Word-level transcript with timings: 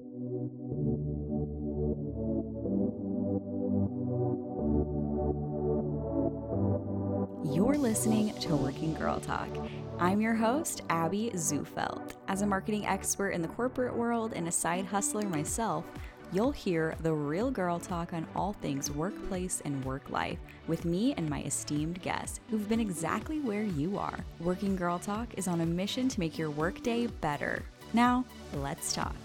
You're 0.00 0.06
listening 7.76 8.32
to 8.34 8.54
Working 8.54 8.94
Girl 8.94 9.18
Talk. 9.18 9.48
I'm 9.98 10.20
your 10.20 10.36
host, 10.36 10.82
Abby 10.88 11.32
Zufelt. 11.34 12.12
As 12.28 12.42
a 12.42 12.46
marketing 12.46 12.86
expert 12.86 13.30
in 13.30 13.42
the 13.42 13.48
corporate 13.48 13.92
world 13.92 14.34
and 14.34 14.46
a 14.46 14.52
side 14.52 14.84
hustler 14.84 15.28
myself, 15.28 15.84
you'll 16.30 16.52
hear 16.52 16.94
the 17.00 17.12
real 17.12 17.50
girl 17.50 17.80
talk 17.80 18.12
on 18.12 18.24
all 18.36 18.52
things 18.52 18.92
workplace 18.92 19.60
and 19.64 19.84
work 19.84 20.10
life 20.10 20.38
with 20.68 20.84
me 20.84 21.12
and 21.14 21.28
my 21.28 21.42
esteemed 21.42 22.00
guests 22.02 22.38
who've 22.50 22.68
been 22.68 22.78
exactly 22.78 23.40
where 23.40 23.64
you 23.64 23.98
are. 23.98 24.24
Working 24.38 24.76
Girl 24.76 25.00
Talk 25.00 25.36
is 25.36 25.48
on 25.48 25.60
a 25.60 25.66
mission 25.66 26.08
to 26.08 26.20
make 26.20 26.38
your 26.38 26.50
workday 26.50 27.08
better. 27.08 27.64
Now, 27.92 28.24
let's 28.54 28.92
talk. 28.92 29.16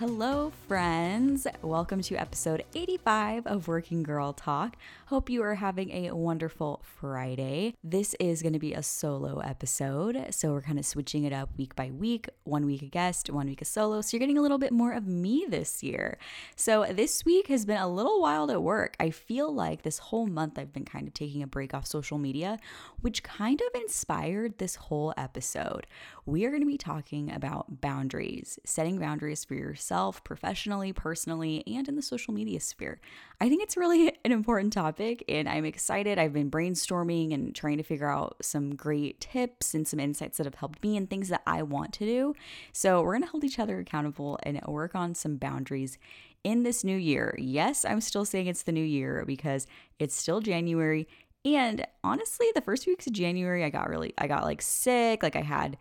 Hello, 0.00 0.50
friends. 0.66 1.46
Welcome 1.60 2.00
to 2.04 2.14
episode 2.16 2.64
85 2.74 3.46
of 3.46 3.68
Working 3.68 4.02
Girl 4.02 4.32
Talk. 4.32 4.76
Hope 5.10 5.28
you 5.28 5.42
are 5.42 5.56
having 5.56 5.90
a 5.90 6.12
wonderful 6.12 6.84
Friday. 6.84 7.74
This 7.82 8.14
is 8.20 8.42
going 8.42 8.52
to 8.52 8.60
be 8.60 8.74
a 8.74 8.82
solo 8.84 9.40
episode, 9.40 10.26
so 10.30 10.52
we're 10.52 10.62
kind 10.62 10.78
of 10.78 10.86
switching 10.86 11.24
it 11.24 11.32
up 11.32 11.48
week 11.58 11.74
by 11.74 11.90
week. 11.90 12.28
One 12.44 12.64
week 12.64 12.82
a 12.82 12.86
guest, 12.86 13.28
one 13.28 13.48
week 13.48 13.60
a 13.60 13.64
solo. 13.64 14.02
So 14.02 14.16
you're 14.16 14.20
getting 14.20 14.38
a 14.38 14.40
little 14.40 14.56
bit 14.56 14.70
more 14.70 14.92
of 14.92 15.08
me 15.08 15.46
this 15.48 15.82
year. 15.82 16.16
So 16.54 16.86
this 16.88 17.24
week 17.24 17.48
has 17.48 17.66
been 17.66 17.76
a 17.76 17.92
little 17.92 18.20
wild 18.20 18.52
at 18.52 18.62
work. 18.62 18.94
I 19.00 19.10
feel 19.10 19.52
like 19.52 19.82
this 19.82 19.98
whole 19.98 20.28
month 20.28 20.60
I've 20.60 20.72
been 20.72 20.84
kind 20.84 21.08
of 21.08 21.14
taking 21.14 21.42
a 21.42 21.48
break 21.48 21.74
off 21.74 21.88
social 21.88 22.16
media, 22.16 22.60
which 23.00 23.24
kind 23.24 23.60
of 23.60 23.80
inspired 23.80 24.58
this 24.58 24.76
whole 24.76 25.12
episode. 25.16 25.88
We 26.24 26.44
are 26.44 26.50
going 26.50 26.62
to 26.62 26.68
be 26.68 26.78
talking 26.78 27.32
about 27.32 27.80
boundaries, 27.80 28.60
setting 28.64 29.00
boundaries 29.00 29.44
for 29.44 29.54
yourself 29.54 30.22
professionally, 30.22 30.92
personally, 30.92 31.64
and 31.66 31.88
in 31.88 31.96
the 31.96 32.02
social 32.02 32.32
media 32.32 32.60
sphere. 32.60 33.00
I 33.40 33.48
think 33.48 33.64
it's 33.64 33.76
really 33.76 34.16
an 34.24 34.30
important 34.30 34.72
topic 34.72 34.99
and 35.00 35.48
I'm 35.48 35.64
excited. 35.64 36.18
I've 36.18 36.32
been 36.32 36.50
brainstorming 36.50 37.32
and 37.32 37.54
trying 37.54 37.78
to 37.78 37.82
figure 37.82 38.10
out 38.10 38.36
some 38.42 38.74
great 38.74 39.20
tips 39.20 39.74
and 39.74 39.88
some 39.88 39.98
insights 39.98 40.36
that 40.38 40.46
have 40.46 40.56
helped 40.56 40.82
me 40.82 40.96
and 40.96 41.08
things 41.08 41.28
that 41.28 41.42
I 41.46 41.62
want 41.62 41.92
to 41.94 42.04
do. 42.04 42.34
So, 42.72 43.02
we're 43.02 43.12
going 43.12 43.22
to 43.22 43.28
hold 43.28 43.44
each 43.44 43.58
other 43.58 43.78
accountable 43.78 44.38
and 44.42 44.60
work 44.66 44.94
on 44.94 45.14
some 45.14 45.36
boundaries 45.36 45.98
in 46.44 46.62
this 46.62 46.84
new 46.84 46.96
year. 46.96 47.34
Yes, 47.38 47.84
I'm 47.84 48.00
still 48.00 48.24
saying 48.24 48.46
it's 48.46 48.62
the 48.62 48.72
new 48.72 48.84
year 48.84 49.24
because 49.26 49.66
it's 49.98 50.14
still 50.14 50.40
January. 50.40 51.08
And 51.44 51.86
honestly, 52.04 52.46
the 52.54 52.60
first 52.60 52.86
weeks 52.86 53.06
of 53.06 53.12
January, 53.12 53.64
I 53.64 53.70
got 53.70 53.88
really, 53.88 54.12
I 54.18 54.26
got 54.26 54.44
like 54.44 54.60
sick. 54.62 55.22
Like 55.22 55.36
I 55.36 55.42
had 55.42 55.76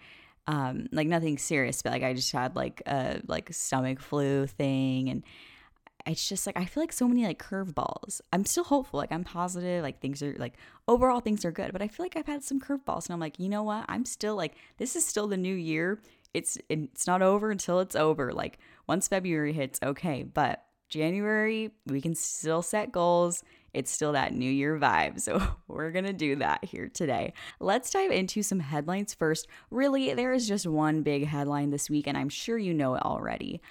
um, 0.47 0.87
like 0.91 1.07
nothing 1.07 1.37
serious, 1.37 1.81
but 1.81 1.91
like 1.91 2.03
I 2.03 2.13
just 2.13 2.31
had 2.31 2.55
like 2.55 2.81
a 2.87 3.21
like 3.27 3.53
stomach 3.53 3.99
flu 3.99 4.47
thing 4.47 5.09
and 5.09 5.23
it's 6.09 6.27
just 6.27 6.45
like 6.45 6.57
I 6.57 6.65
feel 6.65 6.83
like 6.83 6.93
so 6.93 7.07
many 7.07 7.25
like 7.25 7.39
curveballs. 7.41 8.21
I'm 8.33 8.45
still 8.45 8.63
hopeful, 8.63 8.99
like 8.99 9.11
I'm 9.11 9.23
positive, 9.23 9.83
like 9.83 9.99
things 10.01 10.21
are 10.23 10.35
like 10.37 10.55
overall 10.87 11.19
things 11.19 11.45
are 11.45 11.51
good, 11.51 11.71
but 11.71 11.81
I 11.81 11.87
feel 11.87 12.05
like 12.05 12.15
I've 12.15 12.27
had 12.27 12.43
some 12.43 12.59
curveballs 12.59 13.07
and 13.07 13.13
I'm 13.13 13.19
like, 13.19 13.39
you 13.39 13.49
know 13.49 13.63
what? 13.63 13.85
I'm 13.87 14.05
still 14.05 14.35
like 14.35 14.55
this 14.77 14.95
is 14.95 15.05
still 15.05 15.27
the 15.27 15.37
new 15.37 15.55
year. 15.55 15.99
It's 16.33 16.57
it's 16.69 17.07
not 17.07 17.21
over 17.21 17.51
until 17.51 17.79
it's 17.79 17.95
over. 17.95 18.33
Like 18.33 18.59
once 18.87 19.07
February 19.07 19.53
hits, 19.53 19.79
okay, 19.83 20.23
but 20.23 20.63
January 20.89 21.71
we 21.85 22.01
can 22.01 22.15
still 22.15 22.61
set 22.61 22.91
goals 22.91 23.43
it's 23.73 23.91
still 23.91 24.13
that 24.13 24.33
new 24.33 24.49
year 24.49 24.77
vibe. 24.79 25.19
So 25.19 25.41
we're 25.67 25.91
going 25.91 26.05
to 26.05 26.13
do 26.13 26.37
that 26.37 26.63
here 26.65 26.89
today. 26.89 27.33
Let's 27.59 27.91
dive 27.91 28.11
into 28.11 28.43
some 28.43 28.59
headlines 28.59 29.13
first. 29.13 29.47
Really, 29.69 30.13
there 30.13 30.33
is 30.33 30.47
just 30.47 30.67
one 30.67 31.03
big 31.03 31.25
headline 31.25 31.69
this 31.69 31.89
week, 31.89 32.07
and 32.07 32.17
I'm 32.17 32.29
sure 32.29 32.57
you 32.57 32.73
know 32.73 32.95
it 32.95 33.03
already. 33.03 33.61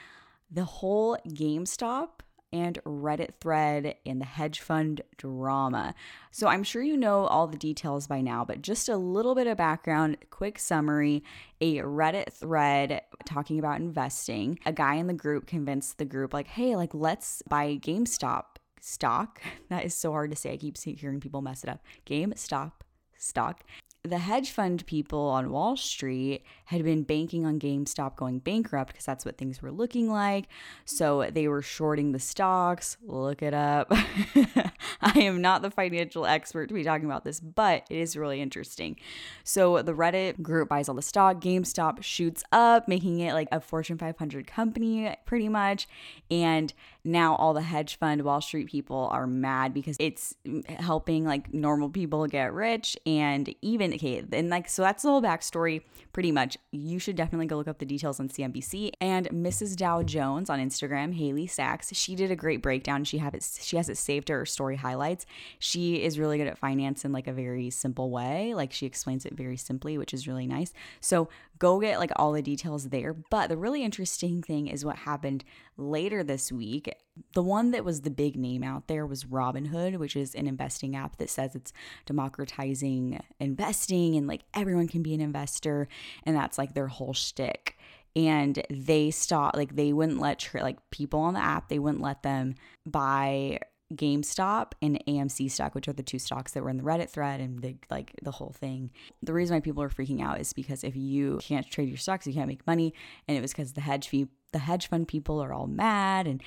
The 0.50 0.64
whole 0.64 1.18
GameStop 1.28 2.08
and 2.52 2.78
Reddit 2.84 3.34
thread 3.40 3.96
in 4.04 4.18
the 4.18 4.24
hedge 4.24 4.60
fund 4.60 5.02
drama. 5.16 5.94
So 6.30 6.48
I'm 6.48 6.62
sure 6.62 6.82
you 6.82 6.96
know 6.96 7.26
all 7.26 7.46
the 7.46 7.58
details 7.58 8.06
by 8.06 8.20
now, 8.20 8.44
but 8.44 8.62
just 8.62 8.88
a 8.88 8.96
little 8.96 9.34
bit 9.34 9.46
of 9.46 9.56
background, 9.56 10.16
quick 10.30 10.58
summary. 10.58 11.22
A 11.60 11.78
Reddit 11.78 12.32
thread 12.32 13.02
talking 13.24 13.58
about 13.58 13.80
investing. 13.80 14.58
A 14.64 14.72
guy 14.72 14.94
in 14.94 15.06
the 15.06 15.14
group 15.14 15.46
convinced 15.46 15.98
the 15.98 16.04
group, 16.04 16.32
like, 16.32 16.48
hey, 16.48 16.76
like, 16.76 16.94
let's 16.94 17.42
buy 17.48 17.76
GameStop 17.76 18.44
stock. 18.80 19.40
That 19.68 19.84
is 19.84 19.94
so 19.94 20.12
hard 20.12 20.30
to 20.30 20.36
say. 20.36 20.52
I 20.52 20.56
keep 20.56 20.78
hearing 20.78 21.20
people 21.20 21.42
mess 21.42 21.62
it 21.62 21.68
up. 21.68 21.84
GameStop 22.06 22.72
stock 23.18 23.64
the 24.04 24.18
hedge 24.18 24.50
fund 24.50 24.86
people 24.86 25.20
on 25.20 25.50
Wall 25.50 25.76
Street 25.76 26.44
had 26.66 26.84
been 26.84 27.02
banking 27.02 27.44
on 27.44 27.58
GameStop 27.58 28.16
going 28.16 28.38
bankrupt 28.38 28.92
because 28.92 29.04
that's 29.04 29.24
what 29.24 29.36
things 29.36 29.60
were 29.60 29.72
looking 29.72 30.10
like. 30.10 30.46
So 30.84 31.28
they 31.30 31.48
were 31.48 31.62
shorting 31.62 32.12
the 32.12 32.18
stocks. 32.18 32.96
Look 33.02 33.42
it 33.42 33.54
up. 33.54 33.88
I 35.00 35.18
am 35.20 35.40
not 35.40 35.62
the 35.62 35.70
financial 35.70 36.26
expert 36.26 36.68
to 36.68 36.74
be 36.74 36.84
talking 36.84 37.06
about 37.06 37.24
this, 37.24 37.40
but 37.40 37.84
it 37.90 37.98
is 37.98 38.16
really 38.16 38.40
interesting. 38.40 38.96
So 39.44 39.82
the 39.82 39.94
Reddit 39.94 40.42
group 40.42 40.68
buys 40.68 40.88
all 40.88 40.94
the 40.94 41.02
stock. 41.02 41.40
GameStop 41.40 42.02
shoots 42.02 42.44
up, 42.52 42.88
making 42.88 43.20
it 43.20 43.34
like 43.34 43.48
a 43.50 43.60
Fortune 43.60 43.98
500 43.98 44.46
company 44.46 45.14
pretty 45.26 45.48
much. 45.48 45.88
And 46.30 46.72
now 47.04 47.34
all 47.36 47.54
the 47.54 47.62
hedge 47.62 47.98
fund 47.98 48.22
Wall 48.22 48.40
Street 48.40 48.68
people 48.68 49.08
are 49.10 49.26
mad 49.26 49.74
because 49.74 49.96
it's 49.98 50.34
helping 50.78 51.24
like 51.24 51.52
normal 51.52 51.88
people 51.88 52.26
get 52.26 52.52
rich 52.52 52.96
and 53.06 53.52
even 53.62 53.87
and 53.92 54.50
like 54.50 54.68
so 54.68 54.82
that's 54.82 55.02
the 55.02 55.08
whole 55.08 55.22
backstory 55.22 55.82
pretty 56.12 56.32
much. 56.32 56.56
You 56.72 56.98
should 56.98 57.16
definitely 57.16 57.46
go 57.46 57.56
look 57.56 57.68
up 57.68 57.78
the 57.78 57.86
details 57.86 58.18
on 58.18 58.28
CNBC 58.28 58.90
and 59.00 59.28
Mrs. 59.30 59.76
Dow 59.76 60.02
Jones 60.02 60.50
on 60.50 60.58
Instagram, 60.58 61.14
Haley 61.14 61.46
Sacks. 61.46 61.94
She 61.94 62.14
did 62.14 62.30
a 62.30 62.36
great 62.36 62.62
breakdown. 62.62 63.04
She 63.04 63.18
have 63.18 63.34
it 63.34 63.46
she 63.60 63.76
has 63.76 63.88
it 63.88 63.96
saved 63.96 64.28
to 64.28 64.34
her 64.34 64.46
story 64.46 64.76
highlights. 64.76 65.26
She 65.58 66.02
is 66.02 66.18
really 66.18 66.38
good 66.38 66.46
at 66.46 66.58
finance 66.58 67.04
in 67.04 67.12
like 67.12 67.26
a 67.26 67.32
very 67.32 67.70
simple 67.70 68.10
way. 68.10 68.54
Like 68.54 68.72
she 68.72 68.86
explains 68.86 69.26
it 69.26 69.34
very 69.34 69.56
simply, 69.56 69.98
which 69.98 70.14
is 70.14 70.26
really 70.26 70.46
nice. 70.46 70.72
So 71.00 71.28
go 71.58 71.80
get 71.80 71.98
like 71.98 72.12
all 72.16 72.32
the 72.32 72.42
details 72.42 72.88
there. 72.88 73.14
But 73.14 73.48
the 73.48 73.56
really 73.56 73.82
interesting 73.82 74.42
thing 74.42 74.68
is 74.68 74.84
what 74.84 74.96
happened 74.96 75.44
later 75.78 76.22
this 76.22 76.52
week. 76.52 76.92
The 77.34 77.42
one 77.42 77.70
that 77.70 77.84
was 77.84 78.02
the 78.02 78.10
big 78.10 78.36
name 78.36 78.62
out 78.62 78.88
there 78.88 79.06
was 79.06 79.24
Robinhood, 79.24 79.96
which 79.96 80.16
is 80.16 80.34
an 80.34 80.46
investing 80.46 80.94
app 80.96 81.16
that 81.16 81.30
says 81.30 81.54
it's 81.54 81.72
democratizing 82.04 83.20
investing 83.40 84.16
and 84.16 84.26
like 84.26 84.42
everyone 84.52 84.88
can 84.88 85.02
be 85.02 85.14
an 85.14 85.20
investor. 85.20 85.88
And 86.24 86.36
that's 86.36 86.58
like 86.58 86.74
their 86.74 86.88
whole 86.88 87.14
shtick. 87.14 87.78
And 88.16 88.62
they 88.68 89.10
stopped, 89.12 89.56
like, 89.56 89.76
they 89.76 89.92
wouldn't 89.92 90.18
let 90.18 90.48
like 90.54 90.78
people 90.90 91.20
on 91.20 91.34
the 91.34 91.40
app, 91.40 91.68
they 91.68 91.78
wouldn't 91.78 92.02
let 92.02 92.22
them 92.22 92.56
buy 92.84 93.60
GameStop 93.94 94.72
and 94.82 95.02
AMC 95.06 95.50
stock, 95.50 95.74
which 95.74 95.88
are 95.88 95.92
the 95.92 96.02
two 96.02 96.18
stocks 96.18 96.52
that 96.52 96.62
were 96.62 96.70
in 96.70 96.76
the 96.76 96.82
Reddit 96.82 97.08
thread 97.08 97.40
and 97.40 97.60
the 97.60 97.76
like 97.90 98.12
the 98.22 98.30
whole 98.30 98.52
thing. 98.52 98.90
The 99.22 99.32
reason 99.32 99.56
why 99.56 99.60
people 99.60 99.82
are 99.82 99.88
freaking 99.88 100.22
out 100.22 100.40
is 100.40 100.52
because 100.52 100.84
if 100.84 100.94
you 100.94 101.38
can't 101.42 101.68
trade 101.70 101.88
your 101.88 101.96
stocks, 101.96 102.26
you 102.26 102.34
can't 102.34 102.48
make 102.48 102.66
money, 102.66 102.92
and 103.26 103.36
it 103.36 103.40
was 103.40 103.52
because 103.52 103.72
the 103.72 103.80
hedge 103.80 104.08
fee 104.08 104.28
the 104.52 104.58
hedge 104.58 104.88
fund 104.88 105.06
people 105.08 105.42
are 105.42 105.52
all 105.52 105.66
mad 105.66 106.26
and 106.26 106.42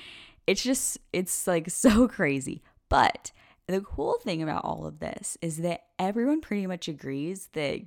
it's 0.46 0.62
just 0.62 0.98
it's 1.12 1.46
like 1.46 1.70
so 1.70 2.08
crazy. 2.08 2.62
But 2.88 3.32
the 3.66 3.80
cool 3.80 4.18
thing 4.22 4.42
about 4.42 4.64
all 4.64 4.86
of 4.86 4.98
this 4.98 5.38
is 5.40 5.58
that 5.58 5.84
everyone 5.98 6.40
pretty 6.40 6.66
much 6.66 6.88
agrees 6.88 7.48
that 7.54 7.80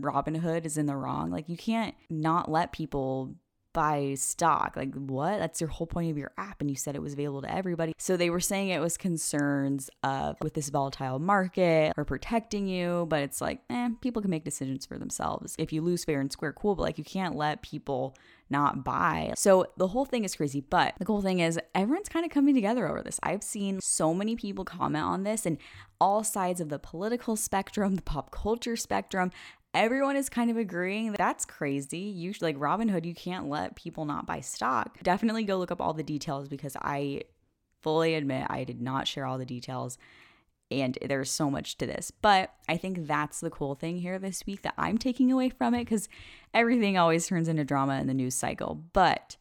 Robinhood 0.00 0.64
is 0.66 0.76
in 0.76 0.86
the 0.86 0.96
wrong. 0.96 1.30
Like 1.30 1.48
you 1.48 1.56
can't 1.56 1.94
not 2.10 2.50
let 2.50 2.72
people 2.72 3.34
buy 3.72 4.14
stock. 4.14 4.74
Like, 4.76 4.94
what? 4.94 5.38
That's 5.38 5.60
your 5.60 5.68
whole 5.68 5.86
point 5.86 6.10
of 6.10 6.18
your 6.18 6.32
app. 6.38 6.60
And 6.60 6.70
you 6.70 6.76
said 6.76 6.94
it 6.94 7.02
was 7.02 7.12
available 7.12 7.42
to 7.42 7.54
everybody. 7.54 7.94
So 7.98 8.16
they 8.16 8.30
were 8.30 8.40
saying 8.40 8.68
it 8.68 8.80
was 8.80 8.96
concerns 8.96 9.90
of 10.02 10.36
with 10.42 10.54
this 10.54 10.68
volatile 10.68 11.18
market 11.18 11.92
or 11.96 12.04
protecting 12.04 12.66
you, 12.66 13.06
but 13.08 13.20
it's 13.20 13.40
like, 13.40 13.60
eh, 13.70 13.90
people 14.00 14.22
can 14.22 14.30
make 14.30 14.44
decisions 14.44 14.86
for 14.86 14.98
themselves. 14.98 15.54
If 15.58 15.72
you 15.72 15.82
lose 15.82 16.04
fair 16.04 16.20
and 16.20 16.32
square, 16.32 16.52
cool, 16.52 16.74
but 16.74 16.82
like 16.82 16.98
you 16.98 17.04
can't 17.04 17.36
let 17.36 17.62
people 17.62 18.14
not 18.52 18.84
buy. 18.84 19.32
So 19.36 19.66
the 19.76 19.88
whole 19.88 20.04
thing 20.04 20.24
is 20.24 20.36
crazy. 20.36 20.60
But 20.60 20.94
the 20.98 21.04
cool 21.04 21.22
thing 21.22 21.40
is, 21.40 21.58
everyone's 21.74 22.08
kind 22.08 22.24
of 22.24 22.30
coming 22.30 22.54
together 22.54 22.86
over 22.86 23.02
this. 23.02 23.18
I've 23.22 23.42
seen 23.42 23.80
so 23.80 24.14
many 24.14 24.36
people 24.36 24.64
comment 24.64 25.04
on 25.04 25.24
this 25.24 25.46
and 25.46 25.58
all 26.00 26.22
sides 26.22 26.60
of 26.60 26.68
the 26.68 26.78
political 26.78 27.34
spectrum, 27.34 27.96
the 27.96 28.02
pop 28.02 28.30
culture 28.30 28.76
spectrum 28.76 29.32
everyone 29.74 30.16
is 30.16 30.28
kind 30.28 30.50
of 30.50 30.56
agreeing 30.56 31.12
that 31.12 31.18
that's 31.18 31.44
crazy. 31.44 31.98
You 31.98 32.32
like 32.40 32.56
Robinhood, 32.56 33.04
you 33.04 33.14
can't 33.14 33.48
let 33.48 33.76
people 33.76 34.04
not 34.04 34.26
buy 34.26 34.40
stock. 34.40 34.98
Definitely 35.02 35.44
go 35.44 35.56
look 35.58 35.70
up 35.70 35.80
all 35.80 35.94
the 35.94 36.02
details 36.02 36.48
because 36.48 36.76
I 36.76 37.22
fully 37.80 38.14
admit 38.14 38.46
I 38.48 38.64
did 38.64 38.80
not 38.80 39.08
share 39.08 39.26
all 39.26 39.38
the 39.38 39.46
details 39.46 39.98
and 40.70 40.96
there's 41.06 41.30
so 41.30 41.50
much 41.50 41.76
to 41.78 41.86
this. 41.86 42.10
But 42.10 42.54
I 42.68 42.76
think 42.76 43.06
that's 43.06 43.40
the 43.40 43.50
cool 43.50 43.74
thing 43.74 43.98
here 43.98 44.18
this 44.18 44.44
week 44.46 44.62
that 44.62 44.74
I'm 44.78 44.98
taking 44.98 45.30
away 45.30 45.50
from 45.50 45.74
it 45.74 45.80
because 45.80 46.08
everything 46.54 46.96
always 46.96 47.26
turns 47.26 47.48
into 47.48 47.64
drama 47.64 48.00
in 48.00 48.06
the 48.06 48.14
news 48.14 48.34
cycle. 48.34 48.82
But 48.92 49.36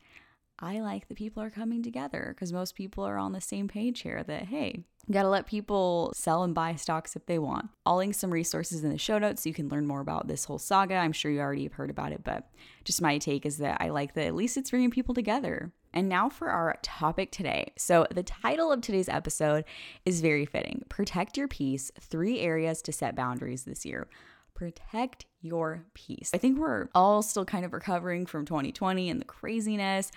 I 0.61 0.79
like 0.81 1.07
that 1.07 1.17
people 1.17 1.41
are 1.41 1.49
coming 1.49 1.81
together 1.81 2.33
because 2.35 2.53
most 2.53 2.75
people 2.75 3.03
are 3.03 3.17
on 3.17 3.31
the 3.31 3.41
same 3.41 3.67
page 3.67 4.01
here 4.01 4.23
that, 4.23 4.43
hey, 4.43 4.83
you 5.07 5.13
gotta 5.13 5.29
let 5.29 5.47
people 5.47 6.11
sell 6.15 6.43
and 6.43 6.53
buy 6.53 6.75
stocks 6.75 7.15
if 7.15 7.25
they 7.25 7.39
want. 7.39 7.69
I'll 7.85 7.97
link 7.97 8.13
some 8.13 8.31
resources 8.31 8.83
in 8.83 8.91
the 8.91 8.97
show 8.99 9.17
notes 9.17 9.41
so 9.41 9.49
you 9.49 9.55
can 9.55 9.69
learn 9.69 9.87
more 9.87 10.01
about 10.01 10.27
this 10.27 10.45
whole 10.45 10.59
saga. 10.59 10.95
I'm 10.95 11.13
sure 11.13 11.31
you 11.31 11.39
already 11.39 11.63
have 11.63 11.73
heard 11.73 11.89
about 11.89 12.11
it, 12.11 12.23
but 12.23 12.47
just 12.83 13.01
my 13.01 13.17
take 13.17 13.45
is 13.45 13.57
that 13.57 13.77
I 13.81 13.89
like 13.89 14.13
that 14.13 14.27
at 14.27 14.35
least 14.35 14.57
it's 14.57 14.69
bringing 14.69 14.91
people 14.91 15.15
together. 15.15 15.71
And 15.93 16.07
now 16.07 16.29
for 16.29 16.49
our 16.49 16.77
topic 16.83 17.31
today. 17.31 17.73
So, 17.77 18.07
the 18.11 18.23
title 18.23 18.71
of 18.71 18.79
today's 18.79 19.09
episode 19.09 19.65
is 20.05 20.21
very 20.21 20.45
fitting 20.45 20.83
Protect 20.87 21.35
Your 21.35 21.49
Peace 21.49 21.91
Three 21.99 22.39
Areas 22.39 22.81
to 22.83 22.93
Set 22.93 23.15
Boundaries 23.15 23.63
This 23.63 23.85
Year. 23.85 24.07
Protect 24.53 25.25
your 25.41 25.85
peace. 25.93 26.29
I 26.33 26.37
think 26.37 26.59
we're 26.59 26.87
all 26.93 27.23
still 27.23 27.43
kind 27.45 27.65
of 27.65 27.73
recovering 27.73 28.25
from 28.25 28.45
2020 28.45 29.09
and 29.09 29.19
the 29.19 29.25
craziness 29.25 30.11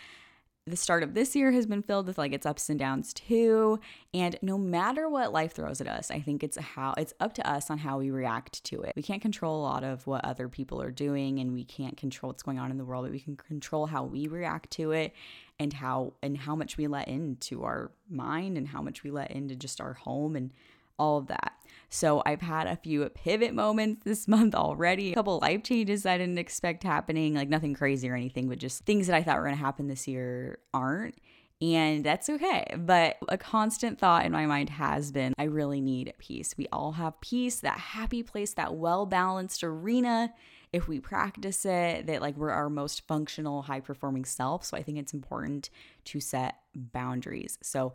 the 0.67 0.77
start 0.77 1.03
of 1.03 1.13
this 1.13 1.37
year 1.37 1.53
has 1.53 1.67
been 1.67 1.83
filled 1.83 2.07
with 2.07 2.17
like 2.17 2.33
its 2.33 2.47
ups 2.47 2.71
and 2.71 2.79
downs 2.79 3.13
too 3.13 3.79
and 4.15 4.39
no 4.41 4.57
matter 4.57 5.09
what 5.11 5.33
life 5.33 5.53
throws 5.53 5.81
at 5.81 5.87
us 5.87 6.11
i 6.11 6.19
think 6.19 6.43
it's 6.43 6.57
how 6.57 6.95
it's 6.97 7.13
up 7.21 7.35
to 7.35 7.47
us 7.49 7.71
on 7.71 7.77
how 7.77 7.99
we 7.99 8.11
react 8.11 8.65
to 8.65 8.81
it 8.81 8.95
we 8.97 9.03
can't 9.03 9.21
control 9.21 9.61
a 9.61 9.63
lot 9.63 9.85
of 9.85 10.07
what 10.07 10.25
other 10.25 10.49
people 10.49 10.81
are 10.81 10.91
doing 10.91 11.39
and 11.39 11.53
we 11.53 11.65
can't 11.65 11.99
control 11.99 12.31
what's 12.31 12.43
going 12.43 12.59
on 12.59 12.71
in 12.71 12.79
the 12.79 12.85
world 12.85 13.05
but 13.05 13.13
we 13.13 13.21
can 13.21 13.37
control 13.37 13.87
how 13.87 14.05
we 14.05 14.27
react 14.27 14.71
to 14.71 14.93
it 14.93 15.13
and 15.59 15.73
how 15.73 16.13
and 16.23 16.39
how 16.39 16.55
much 16.57 16.77
we 16.77 16.87
let 16.87 17.09
into 17.09 17.65
our 17.65 17.91
mind 18.11 18.57
and 18.57 18.69
how 18.69 18.83
much 18.83 19.03
we 19.03 19.11
let 19.11 19.31
into 19.31 19.55
just 19.55 19.81
our 19.81 19.93
home 19.93 20.35
and 20.37 20.51
all 20.99 21.19
of 21.19 21.27
that. 21.29 21.54
So 21.95 22.25
I've 22.27 22.41
had 22.41 22.67
a 22.67 22.75
few 22.75 23.09
pivot 23.09 23.55
moments 23.55 24.03
this 24.05 24.27
month 24.29 24.57
already, 24.57 25.13
a 25.13 25.15
couple 25.15 25.39
life 25.41 25.63
changes 25.63 26.05
I 26.05 26.19
didn't 26.19 26.39
expect 26.39 26.83
happening, 26.83 27.35
like 27.35 27.49
nothing 27.49 27.73
crazy 27.73 28.11
or 28.11 28.17
anything, 28.17 28.49
but 28.49 28.59
just 28.59 28.85
things 28.85 29.07
that 29.07 29.15
I 29.15 29.23
thought 29.23 29.37
were 29.37 29.45
going 29.45 29.55
to 29.55 29.63
happen 29.63 29.87
this 29.87 30.09
year 30.09 30.59
aren't. 30.75 31.15
And 31.63 32.05
that's 32.05 32.29
okay. 32.29 32.65
But 32.77 33.19
a 33.29 33.39
constant 33.39 34.01
thought 34.01 34.27
in 34.27 34.33
my 34.33 34.45
mind 34.45 34.71
has 34.71 35.13
been 35.13 35.35
I 35.39 35.45
really 35.45 35.81
need 35.81 36.13
peace. 36.19 36.57
We 36.59 36.67
all 36.73 36.93
have 36.93 37.21
peace, 37.21 37.61
that 37.61 37.79
happy 37.79 38.25
place, 38.25 38.55
that 38.55 38.75
well 38.75 39.07
balanced 39.07 39.63
arena. 39.63 40.35
If 40.73 40.89
we 40.89 40.99
practice 40.99 41.65
it, 41.65 42.09
that 42.09 42.21
like 42.21 42.37
we're 42.37 42.51
our 42.51 42.69
most 42.69 43.07
functional, 43.07 43.63
high 43.63 43.79
performing 43.79 44.25
self. 44.25 44.65
So 44.65 44.77
I 44.77 44.83
think 44.83 44.99
it's 44.99 45.15
important 45.15 45.71
to 46.07 46.19
set 46.19 46.57
boundaries. 46.75 47.57
So 47.63 47.93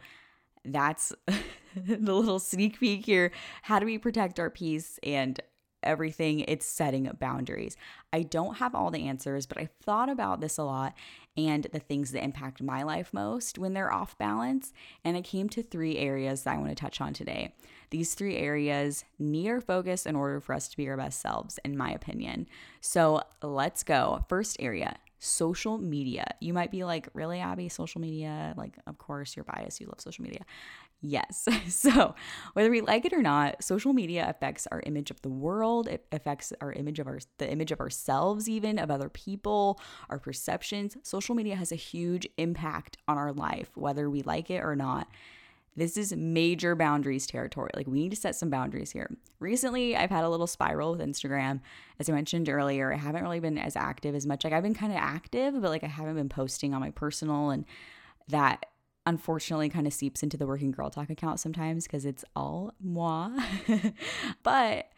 that's 0.66 1.14
the 1.76 1.98
little 1.98 2.40
sneak 2.40 2.80
peek 2.80 3.06
here. 3.06 3.32
How 3.64 3.80
do 3.80 3.86
we 3.86 3.98
protect 3.98 4.40
our 4.40 4.50
peace 4.50 5.00
and 5.04 5.40
everything? 5.84 6.42
It's 6.42 6.66
setting 6.66 7.10
boundaries. 7.20 7.78
I 8.12 8.24
don't 8.24 8.58
have 8.58 8.76
all 8.76 8.92
the 8.92 9.08
answers, 9.08 9.46
but 9.46 9.58
I've 9.58 9.72
thought 9.82 10.10
about 10.10 10.42
this 10.42 10.58
a 10.58 10.64
lot 10.64 10.94
and 11.38 11.68
the 11.72 11.80
things 11.80 12.12
that 12.12 12.24
impact 12.24 12.62
my 12.62 12.84
life 12.84 13.14
most 13.14 13.58
when 13.58 13.74
they're 13.74 13.94
off 13.94 14.18
balance. 14.18 14.74
And 15.04 15.16
I 15.16 15.22
came 15.22 15.50
to 15.50 15.64
three 15.64 15.98
areas 15.98 16.44
that 16.44 16.56
I 16.56 16.58
want 16.58 16.70
to 16.70 16.76
touch 16.76 17.02
on 17.02 17.14
today. 17.14 17.54
These 17.92 18.14
three 18.14 18.38
areas 18.38 19.06
need 19.18 19.50
our 19.50 19.62
focus 19.62 20.06
in 20.06 20.16
order 20.16 20.40
for 20.40 20.54
us 20.54 20.68
to 20.68 20.78
be 20.78 20.88
our 20.90 20.98
best 20.98 21.22
selves, 21.22 21.60
in 21.64 21.78
my 21.78 21.92
opinion. 21.92 22.48
So 22.82 23.24
let's 23.42 23.84
go. 23.84 24.26
First 24.28 24.58
area 24.60 24.98
social 25.20 25.78
media. 25.78 26.26
You 26.40 26.54
might 26.54 26.72
be 26.72 26.84
like, 26.84 27.10
really, 27.14 27.40
Abby, 27.40 27.70
social 27.70 28.02
media? 28.02 28.54
Like, 28.58 28.78
of 28.88 28.98
course, 28.98 29.36
you're 29.36 29.44
biased. 29.44 29.82
You 29.82 29.88
love 29.88 30.00
social 30.00 30.24
media. 30.24 30.42
Yes. 31.02 31.48
So, 31.70 32.14
whether 32.54 32.70
we 32.70 32.82
like 32.82 33.06
it 33.06 33.14
or 33.14 33.22
not, 33.22 33.64
social 33.64 33.94
media 33.94 34.28
affects 34.28 34.68
our 34.72 34.82
image 34.86 35.12
of 35.12 35.22
the 35.22 35.30
world. 35.30 35.88
It 35.88 36.06
affects 36.12 36.52
our 36.62 36.74
image 36.74 37.00
of 37.00 37.08
our 37.08 37.20
the 37.38 37.50
image 37.50 37.72
of 37.72 37.80
ourselves 37.80 38.50
even, 38.50 38.78
of 38.78 38.92
other 38.92 39.08
people, 39.08 39.80
our 40.10 40.20
perceptions. 40.20 40.98
Social 41.04 41.36
media 41.36 41.56
has 41.56 41.72
a 41.72 41.76
huge 41.76 42.28
impact 42.38 42.98
on 43.08 43.18
our 43.18 43.32
life 43.32 43.70
whether 43.76 44.10
we 44.10 44.24
like 44.24 44.50
it 44.50 44.64
or 44.64 44.76
not. 44.76 45.08
This 45.76 45.96
is 45.96 46.14
major 46.14 46.76
boundaries 46.76 47.26
territory. 47.28 47.70
Like, 47.74 47.88
we 47.88 48.00
need 48.00 48.10
to 48.10 48.18
set 48.18 48.36
some 48.36 48.50
boundaries 48.50 48.92
here. 48.92 49.10
Recently, 49.40 49.96
I've 49.96 50.10
had 50.10 50.26
a 50.26 50.30
little 50.30 50.48
spiral 50.48 50.92
with 50.92 51.00
Instagram. 51.00 51.62
As 52.00 52.10
I 52.10 52.14
mentioned 52.14 52.50
earlier, 52.50 52.92
I 52.92 52.98
haven't 52.98 53.24
really 53.24 53.40
been 53.40 53.58
as 53.58 53.78
active 53.78 54.16
as 54.16 54.26
much. 54.26 54.44
Like, 54.44 54.52
I've 54.52 54.64
been 54.64 54.74
kind 54.74 54.92
of 54.92 54.98
active, 54.98 55.54
but 55.62 55.70
like, 55.70 55.84
I 55.86 55.88
haven't 55.88 56.16
been 56.16 56.28
posting 56.28 56.74
on 56.74 56.82
my 56.82 56.92
personal, 56.92 57.52
and 57.52 57.64
that 58.28 58.66
unfortunately 59.10 59.70
kind 59.70 59.88
of 59.88 59.94
seeps 59.94 60.24
into 60.24 60.38
the 60.38 60.46
working 60.46 60.72
girl 60.72 60.90
talk 60.90 61.10
account 61.10 61.40
sometimes 61.40 61.86
because 61.86 62.06
it's 62.06 62.24
all 62.36 62.74
moi. 62.80 63.32
but 64.44 64.90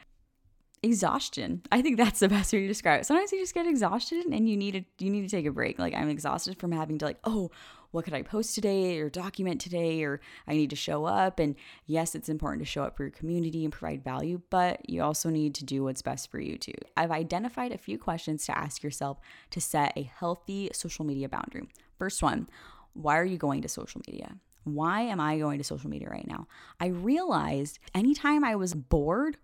exhaustion. 0.84 1.62
I 1.72 1.81
think 1.81 1.98
that's 1.98 2.19
the 2.19 2.28
best 2.28 2.52
way 2.52 2.62
to 2.62 2.68
describe 2.68 3.02
it. 3.02 3.06
Sometimes 3.06 3.31
you 3.31 3.40
just 3.40 3.54
get 3.54 3.68
exhausted 3.68 4.25
and 4.25 4.50
you 4.50 4.58
need 4.58 4.72
to 4.74 5.06
you 5.06 5.12
need 5.12 5.22
to 5.22 5.36
take 5.36 5.46
a 5.46 5.52
break. 5.52 5.80
Like 5.80 5.94
I'm 5.94 6.10
exhausted 6.10 6.60
from 6.60 6.72
having 6.72 6.98
to 7.00 7.06
like, 7.06 7.19
oh, 7.24 7.52
what 7.92 8.06
could 8.06 8.13
I 8.13 8.22
post 8.22 8.56
today 8.56 9.00
or 9.00 9.10
document 9.10 9.62
today 9.62 10.04
or 10.04 10.22
I 10.48 10.54
need 10.54 10.69
to 10.72 10.75
show 10.75 11.06
up 11.06 11.40
and 11.40 11.56
yes, 11.86 12.16
it's 12.16 12.30
important 12.30 12.62
to 12.62 12.72
show 12.72 12.84
up 12.84 12.98
for 12.98 13.04
your 13.04 13.12
community 13.12 13.63
and 13.63 13.72
provide 13.72 14.04
value, 14.04 14.42
but 14.50 14.90
you 14.90 15.04
also 15.04 15.30
need 15.30 15.56
to 15.56 15.66
do 15.66 15.84
what's 15.84 16.02
best 16.02 16.31
for 16.31 16.40
you 16.40 16.58
too. 16.58 16.74
I've 16.98 17.12
identified 17.12 17.72
a 17.72 17.78
few 17.78 17.98
questions 17.98 18.46
to 18.46 18.58
ask 18.58 18.81
yourself 18.81 19.19
to 19.52 19.62
set 19.62 19.94
a 19.96 20.04
healthy 20.04 20.69
social 20.74 21.06
media 21.06 21.30
boundary. 21.30 21.68
First 22.00 22.24
one, 22.24 22.50
why 22.93 23.17
are 23.17 23.25
you 23.25 23.38
going 23.38 23.61
to 23.61 23.69
social 23.69 24.01
media? 24.07 24.35
Why 24.63 25.01
am 25.01 25.19
I 25.19 25.39
going 25.39 25.57
to 25.57 25.63
social 25.63 25.89
media 25.89 26.09
right 26.09 26.27
now? 26.27 26.47
I 26.79 26.88
realized 26.88 27.79
anytime 27.95 28.43
I 28.43 28.55
was 28.55 28.73
bored 28.73 29.38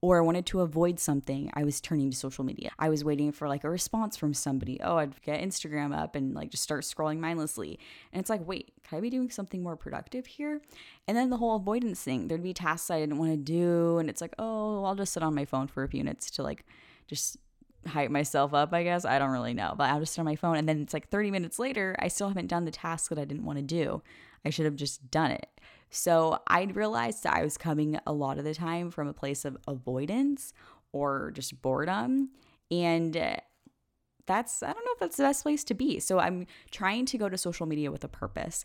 or 0.00 0.18
I 0.18 0.20
wanted 0.20 0.44
to 0.46 0.60
avoid 0.60 1.00
something, 1.00 1.50
I 1.54 1.64
was 1.64 1.80
turning 1.80 2.10
to 2.10 2.16
social 2.16 2.44
media. 2.44 2.70
I 2.78 2.90
was 2.90 3.04
waiting 3.04 3.32
for 3.32 3.48
like 3.48 3.64
a 3.64 3.70
response 3.70 4.18
from 4.18 4.34
somebody. 4.34 4.78
Oh, 4.82 4.96
I'd 4.96 5.22
get 5.22 5.40
Instagram 5.40 5.96
up 5.96 6.14
and 6.14 6.34
like 6.34 6.50
just 6.50 6.62
start 6.62 6.82
scrolling 6.82 7.20
mindlessly. 7.20 7.78
And 8.12 8.20
it's 8.20 8.28
like, 8.28 8.46
wait, 8.46 8.72
can 8.86 8.98
I 8.98 9.00
be 9.00 9.08
doing 9.08 9.30
something 9.30 9.62
more 9.62 9.76
productive 9.76 10.26
here? 10.26 10.60
And 11.08 11.16
then 11.16 11.30
the 11.30 11.38
whole 11.38 11.56
avoidance 11.56 12.02
thing, 12.02 12.28
there'd 12.28 12.42
be 12.42 12.52
tasks 12.52 12.90
I 12.90 13.00
didn't 13.00 13.16
want 13.16 13.30
to 13.30 13.38
do. 13.38 13.98
And 13.98 14.10
it's 14.10 14.20
like, 14.20 14.34
oh, 14.38 14.84
I'll 14.84 14.94
just 14.94 15.14
sit 15.14 15.22
on 15.22 15.34
my 15.34 15.46
phone 15.46 15.68
for 15.68 15.84
a 15.84 15.88
few 15.88 16.04
minutes 16.04 16.30
to 16.32 16.42
like 16.42 16.66
just 17.06 17.38
hype 17.86 18.10
myself 18.10 18.54
up, 18.54 18.72
I 18.72 18.82
guess. 18.82 19.04
I 19.04 19.18
don't 19.18 19.30
really 19.30 19.54
know, 19.54 19.74
but 19.76 19.90
I'll 19.90 20.00
just 20.00 20.14
sit 20.14 20.20
on 20.20 20.24
my 20.26 20.36
phone. 20.36 20.56
And 20.56 20.68
then 20.68 20.80
it's 20.80 20.94
like 20.94 21.08
30 21.08 21.30
minutes 21.30 21.58
later, 21.58 21.96
I 21.98 22.08
still 22.08 22.28
haven't 22.28 22.48
done 22.48 22.64
the 22.64 22.70
task 22.70 23.10
that 23.10 23.18
I 23.18 23.24
didn't 23.24 23.44
want 23.44 23.58
to 23.58 23.62
do. 23.62 24.02
I 24.44 24.50
should 24.50 24.64
have 24.64 24.76
just 24.76 25.10
done 25.10 25.30
it. 25.30 25.48
So 25.90 26.40
I 26.46 26.64
realized 26.64 27.26
I 27.26 27.42
was 27.42 27.56
coming 27.56 27.98
a 28.06 28.12
lot 28.12 28.38
of 28.38 28.44
the 28.44 28.54
time 28.54 28.90
from 28.90 29.08
a 29.08 29.12
place 29.12 29.44
of 29.44 29.56
avoidance 29.68 30.52
or 30.92 31.30
just 31.32 31.60
boredom. 31.62 32.30
And 32.70 33.16
uh, 33.16 33.36
that's, 34.26 34.62
I 34.62 34.72
don't 34.72 34.84
know 34.84 34.92
if 34.92 34.98
that's 34.98 35.16
the 35.16 35.22
best 35.22 35.42
place 35.42 35.64
to 35.64 35.74
be. 35.74 36.00
So 36.00 36.18
I'm 36.18 36.46
trying 36.70 37.06
to 37.06 37.18
go 37.18 37.28
to 37.28 37.38
social 37.38 37.66
media 37.66 37.90
with 37.92 38.04
a 38.04 38.08
purpose. 38.08 38.64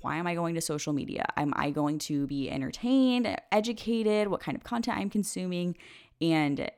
Why 0.00 0.16
am 0.16 0.26
I 0.26 0.34
going 0.34 0.54
to 0.54 0.60
social 0.60 0.92
media? 0.92 1.26
Am 1.36 1.52
I 1.56 1.70
going 1.70 1.98
to 2.00 2.26
be 2.28 2.48
entertained, 2.48 3.36
educated, 3.50 4.28
what 4.28 4.40
kind 4.40 4.56
of 4.56 4.62
content 4.62 4.98
I'm 4.98 5.10
consuming? 5.10 5.76
And 6.20 6.70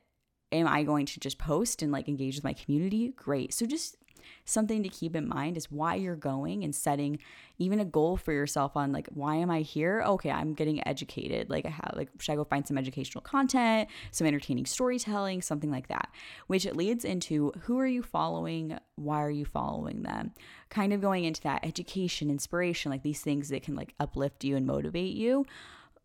am 0.52 0.66
I 0.66 0.82
going 0.82 1.06
to 1.06 1.20
just 1.20 1.38
post 1.38 1.82
and 1.82 1.92
like 1.92 2.08
engage 2.08 2.36
with 2.36 2.44
my 2.44 2.52
community? 2.52 3.12
Great. 3.16 3.54
So 3.54 3.66
just 3.66 3.96
something 4.44 4.82
to 4.82 4.88
keep 4.88 5.14
in 5.14 5.28
mind 5.28 5.56
is 5.56 5.70
why 5.70 5.94
you're 5.94 6.16
going 6.16 6.64
and 6.64 6.74
setting 6.74 7.18
even 7.58 7.80
a 7.80 7.84
goal 7.84 8.16
for 8.16 8.32
yourself 8.32 8.76
on 8.76 8.92
like 8.92 9.08
why 9.08 9.36
am 9.36 9.50
I 9.50 9.60
here? 9.60 10.02
Okay, 10.06 10.30
I'm 10.30 10.54
getting 10.54 10.86
educated. 10.86 11.50
Like 11.50 11.66
I 11.66 11.70
have 11.70 11.92
like 11.94 12.08
should 12.18 12.32
I 12.32 12.36
go 12.36 12.44
find 12.44 12.66
some 12.66 12.78
educational 12.78 13.22
content, 13.22 13.88
some 14.10 14.26
entertaining 14.26 14.66
storytelling, 14.66 15.42
something 15.42 15.70
like 15.70 15.88
that. 15.88 16.10
Which 16.46 16.66
it 16.66 16.76
leads 16.76 17.04
into 17.04 17.52
who 17.62 17.78
are 17.78 17.86
you 17.86 18.02
following? 18.02 18.78
Why 18.96 19.22
are 19.22 19.30
you 19.30 19.44
following 19.44 20.02
them? 20.02 20.32
Kind 20.68 20.92
of 20.92 21.00
going 21.00 21.24
into 21.24 21.42
that 21.42 21.64
education, 21.64 22.30
inspiration, 22.30 22.90
like 22.90 23.02
these 23.02 23.20
things 23.20 23.48
that 23.50 23.62
can 23.62 23.74
like 23.74 23.94
uplift 24.00 24.44
you 24.44 24.56
and 24.56 24.66
motivate 24.66 25.14
you. 25.14 25.46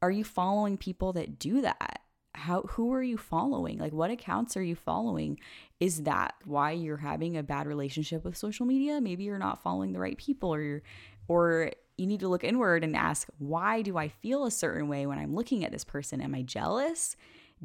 Are 0.02 0.12
you 0.12 0.24
following 0.24 0.78
people 0.78 1.14
that 1.14 1.40
do 1.40 1.62
that? 1.62 2.02
How 2.46 2.62
who 2.62 2.94
are 2.94 3.04
you 3.04 3.18
following? 3.18 3.80
Like 3.80 3.92
what 3.92 4.12
accounts 4.12 4.56
are 4.56 4.64
you 4.64 4.76
following? 4.76 5.40
Is 5.80 6.04
that 6.04 6.36
why 6.46 6.72
you're 6.72 6.98
having 6.98 7.38
a 7.38 7.44
bad 7.44 7.68
relationship 7.68 8.24
with 8.24 8.38
social 8.38 8.66
media? 8.66 9.02
Maybe 9.02 9.24
you're 9.24 9.40
not 9.40 9.64
following 9.64 9.94
the 9.94 10.00
right 10.00 10.18
people 10.18 10.54
or 10.54 10.62
you're 10.62 10.82
or 11.28 11.72
you 11.98 12.06
need 12.06 12.20
to 12.20 12.28
look 12.28 12.44
inward 12.44 12.84
and 12.84 12.96
ask 12.96 13.28
why 13.40 13.82
do 13.82 13.98
i 13.98 14.08
feel 14.08 14.46
a 14.46 14.52
certain 14.52 14.88
way 14.88 15.06
when 15.06 15.18
i'm 15.18 15.34
looking 15.34 15.66
at 15.66 15.72
this 15.72 15.84
person? 15.84 16.22
Am 16.22 16.36
i 16.36 16.44
jealous 16.44 17.16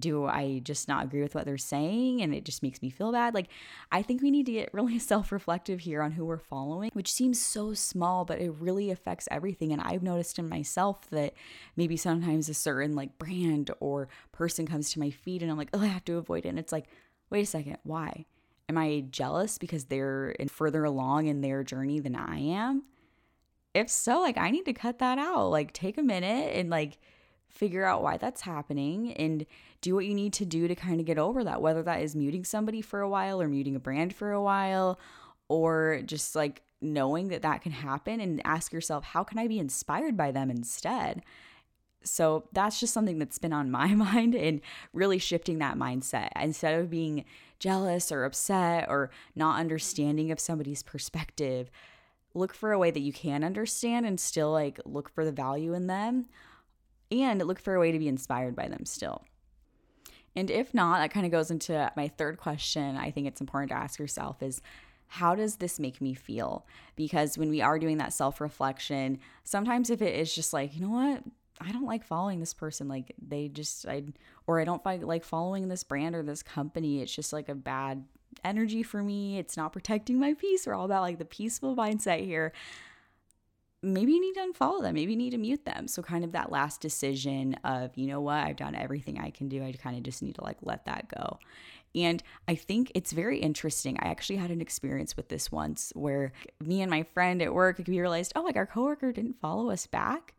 do 0.00 0.26
I 0.26 0.60
just 0.64 0.88
not 0.88 1.04
agree 1.04 1.22
with 1.22 1.34
what 1.34 1.44
they're 1.44 1.58
saying 1.58 2.22
and 2.22 2.34
it 2.34 2.44
just 2.44 2.62
makes 2.62 2.82
me 2.82 2.90
feel 2.90 3.12
bad? 3.12 3.34
Like, 3.34 3.48
I 3.92 4.02
think 4.02 4.22
we 4.22 4.30
need 4.30 4.46
to 4.46 4.52
get 4.52 4.70
really 4.74 4.98
self 4.98 5.30
reflective 5.32 5.80
here 5.80 6.02
on 6.02 6.12
who 6.12 6.24
we're 6.24 6.38
following, 6.38 6.90
which 6.94 7.12
seems 7.12 7.40
so 7.40 7.74
small, 7.74 8.24
but 8.24 8.40
it 8.40 8.50
really 8.58 8.90
affects 8.90 9.28
everything. 9.30 9.72
And 9.72 9.82
I've 9.82 10.02
noticed 10.02 10.38
in 10.38 10.48
myself 10.48 11.08
that 11.10 11.34
maybe 11.76 11.96
sometimes 11.96 12.48
a 12.48 12.54
certain 12.54 12.94
like 12.96 13.18
brand 13.18 13.70
or 13.80 14.08
person 14.32 14.66
comes 14.66 14.90
to 14.92 15.00
my 15.00 15.10
feed 15.10 15.42
and 15.42 15.50
I'm 15.50 15.58
like, 15.58 15.70
oh, 15.72 15.80
I 15.80 15.86
have 15.86 16.04
to 16.06 16.16
avoid 16.16 16.46
it. 16.46 16.48
And 16.48 16.58
it's 16.58 16.72
like, 16.72 16.86
wait 17.30 17.42
a 17.42 17.46
second, 17.46 17.78
why? 17.82 18.26
Am 18.68 18.78
I 18.78 19.04
jealous 19.10 19.58
because 19.58 19.86
they're 19.86 20.34
further 20.48 20.84
along 20.84 21.26
in 21.26 21.40
their 21.40 21.64
journey 21.64 21.98
than 21.98 22.14
I 22.14 22.38
am? 22.38 22.84
If 23.74 23.88
so, 23.88 24.20
like, 24.20 24.38
I 24.38 24.50
need 24.50 24.64
to 24.64 24.72
cut 24.72 24.98
that 24.98 25.18
out. 25.18 25.50
Like, 25.50 25.72
take 25.72 25.98
a 25.98 26.02
minute 26.02 26.56
and 26.56 26.70
like, 26.70 26.98
figure 27.50 27.84
out 27.84 28.02
why 28.02 28.16
that's 28.16 28.42
happening 28.42 29.12
and 29.14 29.44
do 29.80 29.94
what 29.94 30.06
you 30.06 30.14
need 30.14 30.32
to 30.34 30.44
do 30.44 30.68
to 30.68 30.74
kind 30.74 31.00
of 31.00 31.06
get 31.06 31.18
over 31.18 31.44
that, 31.44 31.60
whether 31.60 31.82
that 31.82 32.02
is 32.02 32.14
muting 32.14 32.44
somebody 32.44 32.80
for 32.80 33.00
a 33.00 33.08
while 33.08 33.40
or 33.40 33.48
muting 33.48 33.76
a 33.76 33.80
brand 33.80 34.14
for 34.14 34.32
a 34.32 34.42
while 34.42 34.98
or 35.48 36.00
just 36.04 36.36
like 36.36 36.62
knowing 36.80 37.28
that 37.28 37.42
that 37.42 37.62
can 37.62 37.72
happen 37.72 38.20
and 38.20 38.40
ask 38.44 38.72
yourself, 38.72 39.04
how 39.04 39.24
can 39.24 39.38
I 39.38 39.48
be 39.48 39.58
inspired 39.58 40.16
by 40.16 40.30
them 40.30 40.50
instead? 40.50 41.22
So 42.02 42.44
that's 42.52 42.80
just 42.80 42.94
something 42.94 43.18
that's 43.18 43.38
been 43.38 43.52
on 43.52 43.70
my 43.70 43.88
mind 43.94 44.34
and 44.34 44.60
really 44.92 45.18
shifting 45.18 45.58
that 45.58 45.76
mindset. 45.76 46.30
Instead 46.40 46.80
of 46.80 46.90
being 46.90 47.24
jealous 47.58 48.10
or 48.10 48.24
upset 48.24 48.88
or 48.88 49.10
not 49.34 49.58
understanding 49.58 50.30
of 50.30 50.40
somebody's 50.40 50.82
perspective, 50.82 51.70
look 52.32 52.54
for 52.54 52.72
a 52.72 52.78
way 52.78 52.90
that 52.90 53.00
you 53.00 53.12
can 53.12 53.44
understand 53.44 54.06
and 54.06 54.20
still 54.20 54.52
like 54.52 54.80
look 54.84 55.08
for 55.08 55.24
the 55.24 55.32
value 55.32 55.74
in 55.74 55.86
them 55.88 56.26
and 57.10 57.42
look 57.42 57.60
for 57.60 57.74
a 57.74 57.80
way 57.80 57.92
to 57.92 57.98
be 57.98 58.08
inspired 58.08 58.54
by 58.54 58.68
them 58.68 58.84
still. 58.84 59.24
And 60.36 60.50
if 60.50 60.72
not, 60.72 61.00
that 61.00 61.12
kind 61.12 61.26
of 61.26 61.32
goes 61.32 61.50
into 61.50 61.90
my 61.96 62.08
third 62.08 62.38
question. 62.38 62.96
I 62.96 63.10
think 63.10 63.26
it's 63.26 63.40
important 63.40 63.70
to 63.70 63.76
ask 63.76 63.98
yourself 63.98 64.42
is 64.42 64.62
how 65.08 65.34
does 65.34 65.56
this 65.56 65.80
make 65.80 66.00
me 66.00 66.14
feel? 66.14 66.64
Because 66.94 67.36
when 67.36 67.50
we 67.50 67.60
are 67.60 67.80
doing 67.80 67.98
that 67.98 68.12
self 68.12 68.40
reflection, 68.40 69.18
sometimes 69.42 69.90
if 69.90 70.00
it 70.00 70.14
is 70.14 70.32
just 70.32 70.52
like, 70.52 70.74
you 70.74 70.80
know 70.80 70.90
what, 70.90 71.24
I 71.60 71.72
don't 71.72 71.84
like 71.84 72.04
following 72.04 72.38
this 72.38 72.54
person, 72.54 72.86
like 72.86 73.12
they 73.20 73.48
just, 73.48 73.86
I, 73.88 74.04
or 74.46 74.60
I 74.60 74.64
don't 74.64 74.82
find, 74.84 75.02
like 75.02 75.24
following 75.24 75.66
this 75.66 75.82
brand 75.82 76.14
or 76.14 76.22
this 76.22 76.44
company, 76.44 77.02
it's 77.02 77.14
just 77.14 77.32
like 77.32 77.48
a 77.48 77.56
bad 77.56 78.04
energy 78.44 78.84
for 78.84 79.02
me. 79.02 79.38
It's 79.38 79.56
not 79.56 79.72
protecting 79.72 80.20
my 80.20 80.34
peace. 80.34 80.66
We're 80.66 80.74
all 80.74 80.84
about 80.84 81.02
like 81.02 81.18
the 81.18 81.24
peaceful 81.24 81.74
mindset 81.74 82.24
here. 82.24 82.52
Maybe 83.82 84.12
you 84.12 84.20
need 84.20 84.34
to 84.34 84.40
unfollow 84.40 84.82
them. 84.82 84.94
Maybe 84.94 85.12
you 85.12 85.18
need 85.18 85.30
to 85.30 85.38
mute 85.38 85.64
them. 85.64 85.88
So, 85.88 86.02
kind 86.02 86.24
of 86.24 86.32
that 86.32 86.52
last 86.52 86.80
decision 86.80 87.54
of, 87.64 87.96
you 87.96 88.06
know 88.06 88.20
what, 88.20 88.44
I've 88.44 88.56
done 88.56 88.74
everything 88.74 89.18
I 89.18 89.30
can 89.30 89.48
do. 89.48 89.62
I 89.64 89.72
kind 89.72 89.96
of 89.96 90.02
just 90.02 90.22
need 90.22 90.34
to 90.34 90.44
like 90.44 90.58
let 90.62 90.84
that 90.84 91.08
go. 91.08 91.38
And 91.94 92.22
I 92.46 92.54
think 92.54 92.92
it's 92.94 93.12
very 93.12 93.38
interesting. 93.38 93.98
I 94.00 94.08
actually 94.08 94.36
had 94.36 94.50
an 94.50 94.60
experience 94.60 95.16
with 95.16 95.28
this 95.28 95.50
once 95.50 95.92
where 95.96 96.32
me 96.60 96.82
and 96.82 96.90
my 96.90 97.02
friend 97.02 97.42
at 97.42 97.52
work, 97.52 97.78
we 97.78 97.98
realized, 97.98 98.32
oh, 98.36 98.42
like 98.42 98.56
our 98.56 98.66
coworker 98.66 99.12
didn't 99.12 99.40
follow 99.40 99.70
us 99.70 99.86
back. 99.86 100.34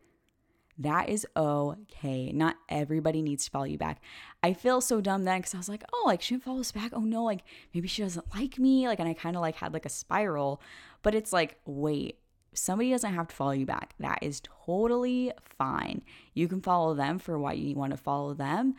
That 0.78 1.10
is 1.10 1.26
okay. 1.36 2.32
Not 2.32 2.56
everybody 2.68 3.20
needs 3.20 3.44
to 3.44 3.50
follow 3.50 3.64
you 3.64 3.76
back. 3.76 4.00
I 4.42 4.54
feel 4.54 4.80
so 4.80 5.00
dumb 5.00 5.24
then 5.24 5.40
because 5.40 5.54
I 5.54 5.58
was 5.58 5.68
like, 5.68 5.84
oh, 5.92 6.04
like 6.06 6.22
she 6.22 6.34
didn't 6.34 6.44
follow 6.44 6.60
us 6.60 6.72
back. 6.72 6.92
Oh 6.94 7.00
no, 7.00 7.24
like 7.24 7.44
maybe 7.74 7.88
she 7.88 8.02
doesn't 8.02 8.34
like 8.34 8.58
me. 8.58 8.88
Like, 8.88 8.98
and 8.98 9.08
I 9.08 9.12
kind 9.12 9.36
of 9.36 9.42
like 9.42 9.56
had 9.56 9.74
like 9.74 9.84
a 9.84 9.90
spiral. 9.90 10.62
But 11.02 11.14
it's 11.14 11.32
like, 11.32 11.58
wait, 11.66 12.18
somebody 12.54 12.90
doesn't 12.90 13.14
have 13.14 13.28
to 13.28 13.34
follow 13.36 13.52
you 13.52 13.66
back. 13.66 13.94
That 14.00 14.18
is 14.22 14.42
totally 14.66 15.32
fine. 15.58 16.02
You 16.34 16.48
can 16.48 16.60
follow 16.60 16.94
them 16.94 17.18
for 17.18 17.38
what 17.38 17.58
you 17.58 17.74
want 17.74 17.92
to 17.92 17.96
follow 17.96 18.34
them 18.34 18.74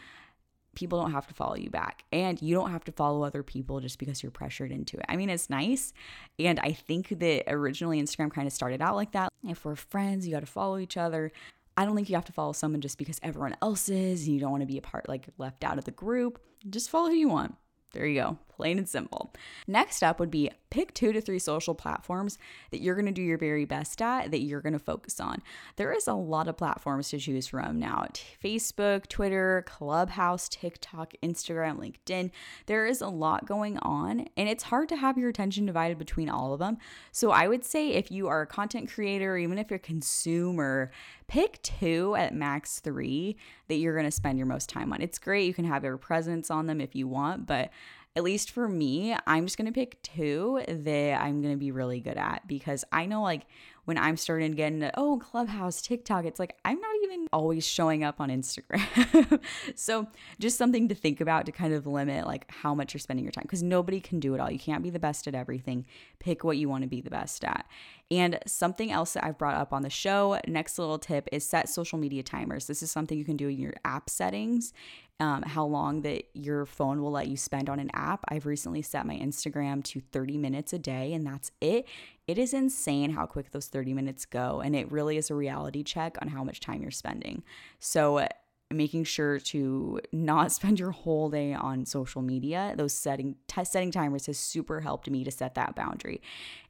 people 0.76 1.00
don't 1.00 1.12
have 1.12 1.28
to 1.28 1.34
follow 1.34 1.56
you 1.56 1.70
back 1.70 2.04
and 2.12 2.42
you 2.42 2.56
don't 2.56 2.72
have 2.72 2.84
to 2.84 2.92
follow 2.92 3.24
other 3.24 3.44
people 3.44 3.80
just 3.80 4.00
because 4.00 4.24
you're 4.24 4.32
pressured 4.32 4.72
into 4.72 4.98
it. 4.98 5.06
I 5.08 5.16
mean, 5.16 5.30
it's 5.30 5.50
nice. 5.50 5.94
And 6.40 6.60
I 6.60 6.74
think 6.74 7.10
that 7.20 7.44
originally 7.48 8.02
Instagram 8.02 8.32
kind 8.32 8.48
of 8.48 8.54
started 8.54 8.82
out 8.82 8.96
like 8.96 9.12
that. 9.12 9.32
If 9.48 9.66
we're 9.66 9.76
friends, 9.76 10.26
you 10.26 10.34
got 10.34 10.42
to 10.42 10.46
follow 10.46 10.78
each 10.78 10.98
other. 10.98 11.32
I 11.76 11.86
don't 11.86 11.96
think 11.96 12.10
you 12.10 12.16
have 12.16 12.26
to 12.26 12.34
follow 12.34 12.54
someone 12.54 12.82
just 12.82 12.98
because 12.98 13.20
everyone 13.24 13.56
else 13.62 13.90
is 13.90 14.26
and 14.26 14.34
you 14.34 14.40
don't 14.40 14.52
want 14.52 14.62
to 14.62 14.68
be 14.68 14.78
a 14.78 14.82
part, 14.82 15.10
like 15.10 15.28
left 15.38 15.64
out 15.64 15.78
of 15.78 15.86
the 15.86 15.92
group. 15.92 16.40
Just 16.70 16.90
follow 16.90 17.10
who 17.10 17.16
you 17.16 17.30
want. 17.30 17.56
There 17.94 18.08
you 18.08 18.20
go, 18.20 18.38
plain 18.56 18.80
and 18.80 18.90
simple. 18.90 19.32
Next 19.68 20.02
up 20.02 20.20
would 20.20 20.32
be 20.32 20.50
pick 20.72 20.96
two 20.96 21.14
to 21.14 21.22
three 21.22 21.38
social 21.38 21.76
platforms 21.76 22.40
that 22.72 22.82
you're 22.82 22.96
gonna 22.96 23.12
do 23.12 23.22
your 23.22 23.38
very 23.38 23.66
best 23.66 24.02
at, 24.02 24.32
that 24.32 24.42
you're 24.42 24.62
gonna 24.62 24.80
focus 24.80 25.20
on. 25.20 25.44
There 25.76 25.94
is 25.94 26.08
a 26.08 26.16
lot 26.16 26.48
of 26.48 26.58
platforms 26.58 27.10
to 27.10 27.20
choose 27.20 27.46
from 27.46 27.78
now 27.78 28.08
Facebook, 28.44 29.06
Twitter, 29.08 29.64
Clubhouse, 29.68 30.50
TikTok, 30.50 31.14
Instagram, 31.22 31.78
LinkedIn. 31.78 32.32
There 32.66 32.88
is 32.88 33.00
a 33.00 33.08
lot 33.10 33.46
going 33.46 33.78
on, 33.78 34.28
and 34.36 34.50
it's 34.50 34.64
hard 34.64 34.90
to 34.90 34.96
have 34.96 35.20
your 35.20 35.30
attention 35.30 35.68
divided 35.68 36.00
between 36.00 36.30
all 36.30 36.52
of 36.54 36.60
them. 36.60 36.80
So 37.12 37.30
I 37.30 37.48
would 37.48 37.64
say 37.64 37.90
if 37.90 38.10
you 38.10 38.28
are 38.28 38.42
a 38.42 38.48
content 38.48 38.90
creator, 38.92 39.38
even 39.38 39.60
if 39.60 39.70
you're 39.70 39.78
a 39.78 39.80
consumer, 39.80 40.90
pick 41.28 41.62
two 41.62 42.16
at 42.16 42.34
max 42.34 42.80
three 42.80 43.36
that 43.68 43.76
you're 43.76 43.96
gonna 43.96 44.12
spend 44.12 44.38
your 44.38 44.48
most 44.48 44.70
time 44.70 44.94
on. 44.94 45.02
It's 45.02 45.20
great, 45.20 45.46
you 45.46 45.54
can 45.54 45.66
have 45.66 45.84
your 45.84 45.98
presence 45.98 46.50
on 46.52 46.68
them 46.68 46.82
if 46.82 46.96
you 46.96 47.08
want, 47.08 47.46
but 47.46 47.72
at 48.16 48.24
least 48.24 48.52
for 48.52 48.68
me, 48.68 49.16
I'm 49.26 49.46
just 49.46 49.58
going 49.58 49.66
to 49.66 49.72
pick 49.72 50.02
two 50.04 50.62
that 50.68 51.20
I'm 51.20 51.42
going 51.42 51.54
to 51.54 51.60
be 51.60 51.72
really 51.72 52.00
good 52.00 52.18
at 52.18 52.48
because 52.48 52.86
I 52.92 53.08
know 53.08 53.24
like 53.24 53.48
when 53.86 53.98
I'm 53.98 54.16
starting 54.16 54.52
to 54.52 54.56
get 54.58 54.72
into, 54.72 54.92
oh, 54.96 55.20
Clubhouse, 55.20 55.82
TikTok, 55.82 56.26
it's 56.26 56.40
like 56.40 56.56
I'm 56.64 56.80
not 56.80 56.96
even 57.04 57.28
always 57.34 57.66
showing 57.66 58.04
up 58.04 58.22
on 58.22 58.30
Instagram. 58.30 59.42
so 59.76 60.08
just 60.40 60.58
something 60.58 60.88
to 60.88 60.96
think 60.96 61.20
about 61.20 61.46
to 61.48 61.52
kind 61.52 61.74
of 61.74 61.86
limit 61.86 62.26
like 62.26 62.50
how 62.50 62.74
much 62.74 62.94
you're 62.94 63.00
spending 63.00 63.26
your 63.26 63.32
time 63.32 63.44
because 63.44 63.64
nobody 63.64 64.00
can 64.00 64.20
do 64.20 64.34
it 64.36 64.40
all. 64.40 64.50
You 64.50 64.60
can't 64.60 64.84
be 64.84 64.90
the 64.90 65.00
best 65.00 65.28
at 65.28 65.36
everything. 65.36 65.86
Pick 66.20 66.44
what 66.44 66.58
you 66.58 66.70
want 66.70 66.84
to 66.84 66.88
be 66.88 67.02
the 67.02 67.10
best 67.10 67.44
at. 67.44 67.66
And 68.10 68.40
something 68.46 68.92
else 68.92 69.14
that 69.14 69.26
I've 69.26 69.38
brought 69.38 69.56
up 69.56 69.74
on 69.74 69.82
the 69.82 69.90
show, 69.90 70.40
next 70.48 70.78
little 70.78 71.00
tip 71.00 71.28
is 71.32 71.48
set 71.48 71.68
social 71.68 71.98
media 71.98 72.24
timers. 72.24 72.68
This 72.68 72.84
is 72.84 72.92
something 72.92 73.18
you 73.18 73.26
can 73.26 73.38
do 73.38 73.48
in 73.48 73.60
your 73.60 73.74
app 73.84 74.10
settings 74.10 74.74
um, 75.20 75.44
how 75.44 75.66
long 75.66 76.02
that 76.02 76.26
your 76.34 76.66
phone 76.66 77.02
will 77.02 77.12
let 77.12 77.28
you 77.28 77.38
spend 77.38 77.70
on 77.70 77.80
an 77.80 77.90
app. 77.94 78.26
I've 78.28 78.46
recently 78.46 78.82
set 78.82 79.06
my 79.06 79.16
Instagram 79.16 79.84
to 79.86 80.02
30 80.02 80.38
minutes 80.38 80.74
a 80.74 80.80
day, 80.80 81.14
and 81.14 81.26
that's 81.26 81.52
it. 81.62 81.86
It 82.28 82.38
is 82.38 82.54
insane 82.54 83.12
how 83.12 83.26
quick 83.26 83.52
those 83.52 83.68
30 83.68 83.94
minutes 83.94 84.26
go, 84.26 84.62
and 84.62 84.76
it 84.76 84.92
really 84.92 85.18
is 85.18 85.30
a 85.30 85.36
reality 85.36 85.84
check 85.84 86.18
on 86.22 86.30
how 86.30 86.44
much 86.44 86.60
time 86.60 86.82
you're 86.82 86.92
spending. 86.92 87.44
So, 87.80 88.20
uh, 88.20 88.28
making 88.72 89.04
sure 89.04 89.40
to 89.40 90.00
not 90.12 90.52
spend 90.52 90.80
your 90.80 90.92
whole 90.92 91.30
day 91.30 91.54
on 91.54 91.86
social 91.86 92.22
media 92.22 92.74
those 92.76 92.94
setting 92.94 93.36
t- 93.48 93.64
setting 93.64 93.92
timers 93.92 94.26
has 94.26 94.38
super 94.38 94.82
helped 94.82 95.10
me 95.10 95.24
to 95.24 95.30
set 95.30 95.54
that 95.54 95.76
boundary 95.76 96.20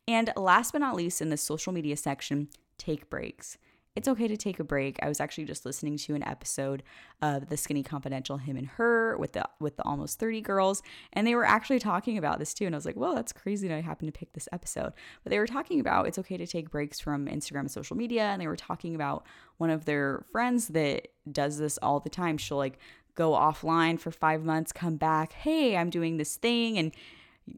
and 0.08 0.30
last 0.36 0.74
but 0.74 0.80
not 0.80 0.96
least 0.96 1.22
in 1.22 1.30
the 1.30 1.38
social 1.38 1.72
media 1.72 1.96
section 1.96 2.50
take 2.78 3.10
breaks 3.10 3.58
it's 3.96 4.08
okay 4.08 4.28
to 4.28 4.36
take 4.36 4.60
a 4.60 4.64
break. 4.64 4.98
I 5.04 5.08
was 5.08 5.20
actually 5.20 5.46
just 5.46 5.66
listening 5.66 5.98
to 5.98 6.16
an 6.16 6.24
episode 6.24 6.82
of 7.22 7.50
the 7.50 7.58
Skinny 7.58 7.84
Confidential 7.84 8.38
Him 8.38 8.58
and 8.58 8.68
Her 8.68 9.18
with 9.18 9.34
the 9.34 9.48
with 9.60 9.78
the 9.78 9.84
almost 9.84 10.20
30 10.20 10.42
girls 10.42 10.82
and 11.14 11.28
they 11.28 11.36
were 11.36 11.46
actually 11.46 11.80
talking 11.80 12.18
about 12.18 12.40
this 12.40 12.54
too 12.54 12.66
and 12.66 12.74
I 12.74 12.78
was 12.78 12.86
like, 12.86 12.96
"Well, 12.96 13.16
that's 13.16 13.32
crazy 13.32 13.68
that 13.68 13.78
I 13.78 13.82
happened 13.82 14.12
to 14.12 14.18
pick 14.18 14.34
this 14.34 14.50
episode." 14.52 14.94
But 15.24 15.30
they 15.30 15.40
were 15.40 15.48
talking 15.48 15.80
about 15.80 16.08
it's 16.08 16.20
okay 16.20 16.38
to 16.38 16.48
take 16.48 16.72
breaks 16.72 17.00
from 17.00 17.28
Instagram 17.28 17.62
and 17.62 17.72
social 17.72 17.96
media 17.96 18.24
and 18.24 18.42
they 18.42 18.48
were 18.48 18.56
talking 18.56 18.96
about 18.96 19.26
one 19.58 19.70
of 19.70 19.86
their 19.86 20.26
friends 20.32 20.70
that 20.70 21.10
does 21.32 21.58
this 21.58 21.78
all 21.82 22.00
the 22.00 22.10
time. 22.10 22.38
She'll 22.38 22.58
like 22.58 22.80
go 23.16 23.34
offline 23.34 24.00
for 24.00 24.10
5 24.10 24.44
months, 24.44 24.72
come 24.72 24.98
back, 24.98 25.34
"Hey, 25.34 25.78
I'm 25.78 25.90
doing 25.90 26.18
this 26.18 26.36
thing." 26.36 26.78
and 26.78 26.92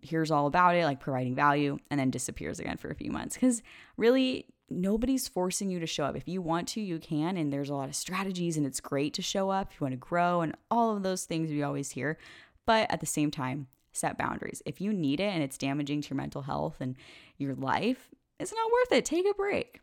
here's 0.02 0.32
all 0.32 0.48
about 0.48 0.76
it, 0.76 0.84
like 0.84 1.00
providing 1.00 1.36
value, 1.36 1.78
and 1.90 2.00
then 2.00 2.10
disappears 2.10 2.60
again 2.60 2.78
for 2.78 2.90
a 2.90 2.96
few 2.96 3.12
months. 3.12 3.36
Because 3.36 3.62
really, 3.98 4.48
nobody's 4.70 5.28
forcing 5.28 5.70
you 5.70 5.80
to 5.80 5.88
show 5.88 6.06
up. 6.06 6.16
If 6.16 6.28
you 6.28 6.42
want 6.42 6.68
to, 6.70 6.82
you 6.82 7.00
can. 7.00 7.38
And 7.38 7.52
there's 7.52 7.70
a 7.70 7.76
lot 7.76 7.90
of 7.90 7.96
strategies, 7.96 8.58
and 8.58 8.66
it's 8.66 8.80
great 8.80 9.14
to 9.16 9.22
show 9.22 9.50
up 9.50 9.72
if 9.72 9.80
you 9.80 9.86
want 9.86 9.94
to 9.94 9.98
grow 9.98 10.42
and 10.42 10.56
all 10.72 10.96
of 10.96 11.04
those 11.04 11.26
things 11.26 11.50
we 11.50 11.64
always 11.64 11.92
hear. 11.92 12.18
But 12.66 12.90
at 12.92 13.00
the 13.00 13.06
same 13.06 13.32
time, 13.32 13.68
set 13.92 14.18
boundaries. 14.18 14.62
If 14.66 14.82
you 14.82 14.92
need 14.92 15.20
it 15.20 15.34
and 15.34 15.44
it's 15.44 15.58
damaging 15.58 16.02
to 16.02 16.10
your 16.10 16.18
mental 16.18 16.42
health 16.42 16.78
and 16.80 16.96
your 17.38 17.56
life, 17.56 18.10
it's 18.40 18.54
not 18.54 18.72
worth 18.72 18.92
it. 18.98 19.06
Take 19.06 19.26
a 19.30 19.34
break. 19.34 19.80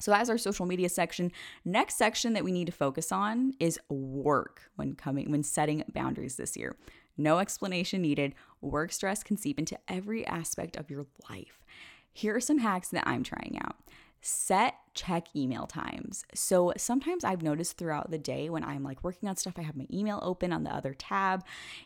So 0.00 0.10
that's 0.10 0.30
our 0.30 0.38
social 0.38 0.66
media 0.66 0.88
section. 0.88 1.32
Next 1.64 1.98
section 1.98 2.32
that 2.34 2.44
we 2.44 2.52
need 2.52 2.66
to 2.66 2.72
focus 2.72 3.10
on 3.10 3.54
is 3.58 3.80
work 3.88 4.62
when 4.76 4.94
coming 4.94 5.30
when 5.30 5.42
setting 5.42 5.82
boundaries 5.92 6.36
this 6.36 6.56
year. 6.56 6.76
No 7.16 7.40
explanation 7.40 8.02
needed. 8.02 8.34
Work 8.60 8.92
stress 8.92 9.24
can 9.24 9.36
seep 9.36 9.58
into 9.58 9.78
every 9.88 10.24
aspect 10.24 10.76
of 10.76 10.88
your 10.88 11.06
life. 11.28 11.64
Here 12.12 12.34
are 12.34 12.40
some 12.40 12.58
hacks 12.58 12.88
that 12.88 13.06
I'm 13.06 13.22
trying 13.22 13.58
out. 13.62 13.76
Set 14.20 14.74
check 14.94 15.28
email 15.36 15.66
times. 15.66 16.24
So 16.34 16.72
sometimes 16.76 17.22
I've 17.22 17.40
noticed 17.40 17.78
throughout 17.78 18.10
the 18.10 18.18
day 18.18 18.50
when 18.50 18.64
I'm 18.64 18.82
like 18.82 19.04
working 19.04 19.28
on 19.28 19.36
stuff, 19.36 19.54
I 19.56 19.62
have 19.62 19.76
my 19.76 19.86
email 19.92 20.18
open 20.22 20.52
on 20.52 20.64
the 20.64 20.74
other 20.74 20.92
tab 20.92 21.44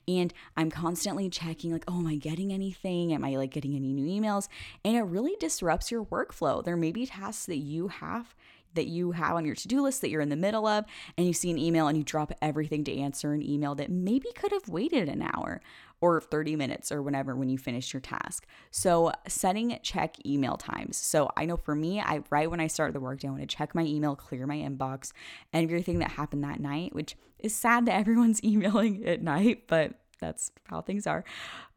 and 0.08 0.32
I'm 0.56 0.70
constantly 0.70 1.28
checking, 1.28 1.72
like, 1.72 1.84
oh, 1.86 1.98
am 1.98 2.06
I 2.06 2.16
getting 2.16 2.50
anything? 2.52 3.12
Am 3.12 3.22
I 3.22 3.36
like 3.36 3.50
getting 3.50 3.76
any 3.76 3.92
new 3.92 4.06
emails? 4.06 4.48
And 4.82 4.96
it 4.96 5.02
really 5.02 5.36
disrupts 5.38 5.90
your 5.90 6.06
workflow. 6.06 6.64
There 6.64 6.76
may 6.76 6.90
be 6.90 7.04
tasks 7.04 7.44
that 7.46 7.58
you 7.58 7.88
have 7.88 8.34
that 8.74 8.86
you 8.86 9.12
have 9.12 9.36
on 9.36 9.44
your 9.44 9.54
to-do 9.54 9.82
list 9.82 10.00
that 10.00 10.08
you're 10.08 10.22
in 10.22 10.30
the 10.30 10.36
middle 10.36 10.66
of 10.66 10.86
and 11.18 11.26
you 11.26 11.34
see 11.34 11.50
an 11.50 11.58
email 11.58 11.88
and 11.88 11.98
you 11.98 12.04
drop 12.04 12.32
everything 12.40 12.84
to 12.84 12.98
answer 12.98 13.34
an 13.34 13.42
email 13.42 13.74
that 13.74 13.90
maybe 13.90 14.28
could 14.34 14.52
have 14.52 14.66
waited 14.68 15.10
an 15.10 15.20
hour 15.20 15.60
or 16.02 16.20
30 16.20 16.56
minutes 16.56 16.92
or 16.92 17.00
whenever 17.00 17.34
when 17.34 17.48
you 17.48 17.56
finish 17.56 17.94
your 17.94 18.00
task. 18.00 18.44
So, 18.70 19.12
setting 19.26 19.78
check 19.82 20.16
email 20.26 20.56
times. 20.56 20.98
So, 20.98 21.30
I 21.36 21.46
know 21.46 21.56
for 21.56 21.74
me, 21.74 22.00
I 22.00 22.22
right 22.28 22.50
when 22.50 22.60
I 22.60 22.66
start 22.66 22.92
the 22.92 23.00
workday, 23.00 23.28
I 23.28 23.30
want 23.30 23.42
to 23.42 23.46
check 23.46 23.74
my 23.74 23.84
email, 23.84 24.16
clear 24.16 24.46
my 24.46 24.56
inbox, 24.56 25.12
and 25.52 25.64
everything 25.64 26.00
that 26.00 26.10
happened 26.10 26.44
that 26.44 26.60
night, 26.60 26.94
which 26.94 27.16
is 27.38 27.54
sad 27.54 27.86
that 27.86 27.94
everyone's 27.98 28.42
emailing 28.44 29.06
at 29.06 29.22
night, 29.22 29.68
but 29.68 29.94
that's 30.20 30.50
how 30.64 30.82
things 30.82 31.06
are. 31.06 31.24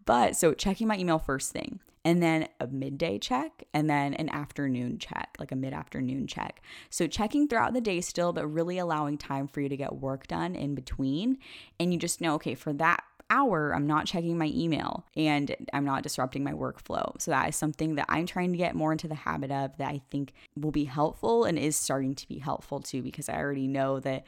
But 0.05 0.35
so 0.35 0.53
checking 0.53 0.87
my 0.87 0.97
email 0.97 1.19
first 1.19 1.51
thing, 1.51 1.79
and 2.03 2.21
then 2.21 2.47
a 2.59 2.67
midday 2.67 3.17
check, 3.19 3.63
and 3.73 3.89
then 3.89 4.15
an 4.15 4.29
afternoon 4.29 4.97
check, 4.97 5.35
like 5.39 5.51
a 5.51 5.55
mid 5.55 5.73
afternoon 5.73 6.25
check. 6.25 6.61
So 6.89 7.07
checking 7.07 7.47
throughout 7.47 7.73
the 7.73 7.81
day 7.81 8.01
still, 8.01 8.33
but 8.33 8.47
really 8.47 8.77
allowing 8.79 9.17
time 9.17 9.47
for 9.47 9.61
you 9.61 9.69
to 9.69 9.77
get 9.77 9.95
work 9.95 10.27
done 10.27 10.55
in 10.55 10.75
between. 10.75 11.37
And 11.79 11.91
you 11.93 11.99
just 11.99 12.21
know, 12.21 12.35
okay, 12.35 12.53
for 12.55 12.73
that 12.73 13.03
hour, 13.29 13.73
I'm 13.75 13.87
not 13.87 14.05
checking 14.05 14.37
my 14.37 14.51
email 14.53 15.03
and 15.15 15.55
I'm 15.73 15.85
not 15.85 16.03
disrupting 16.03 16.43
my 16.43 16.53
workflow. 16.53 17.19
So 17.21 17.31
that 17.31 17.49
is 17.49 17.55
something 17.55 17.95
that 17.95 18.05
I'm 18.09 18.25
trying 18.25 18.51
to 18.51 18.57
get 18.57 18.75
more 18.75 18.91
into 18.91 19.07
the 19.07 19.15
habit 19.15 19.51
of 19.51 19.75
that 19.77 19.89
I 19.89 20.01
think 20.11 20.33
will 20.55 20.71
be 20.71 20.85
helpful 20.85 21.45
and 21.45 21.57
is 21.57 21.75
starting 21.75 22.15
to 22.15 22.27
be 22.27 22.39
helpful 22.39 22.79
too, 22.79 23.01
because 23.01 23.29
I 23.29 23.37
already 23.37 23.67
know 23.67 23.99
that 24.01 24.25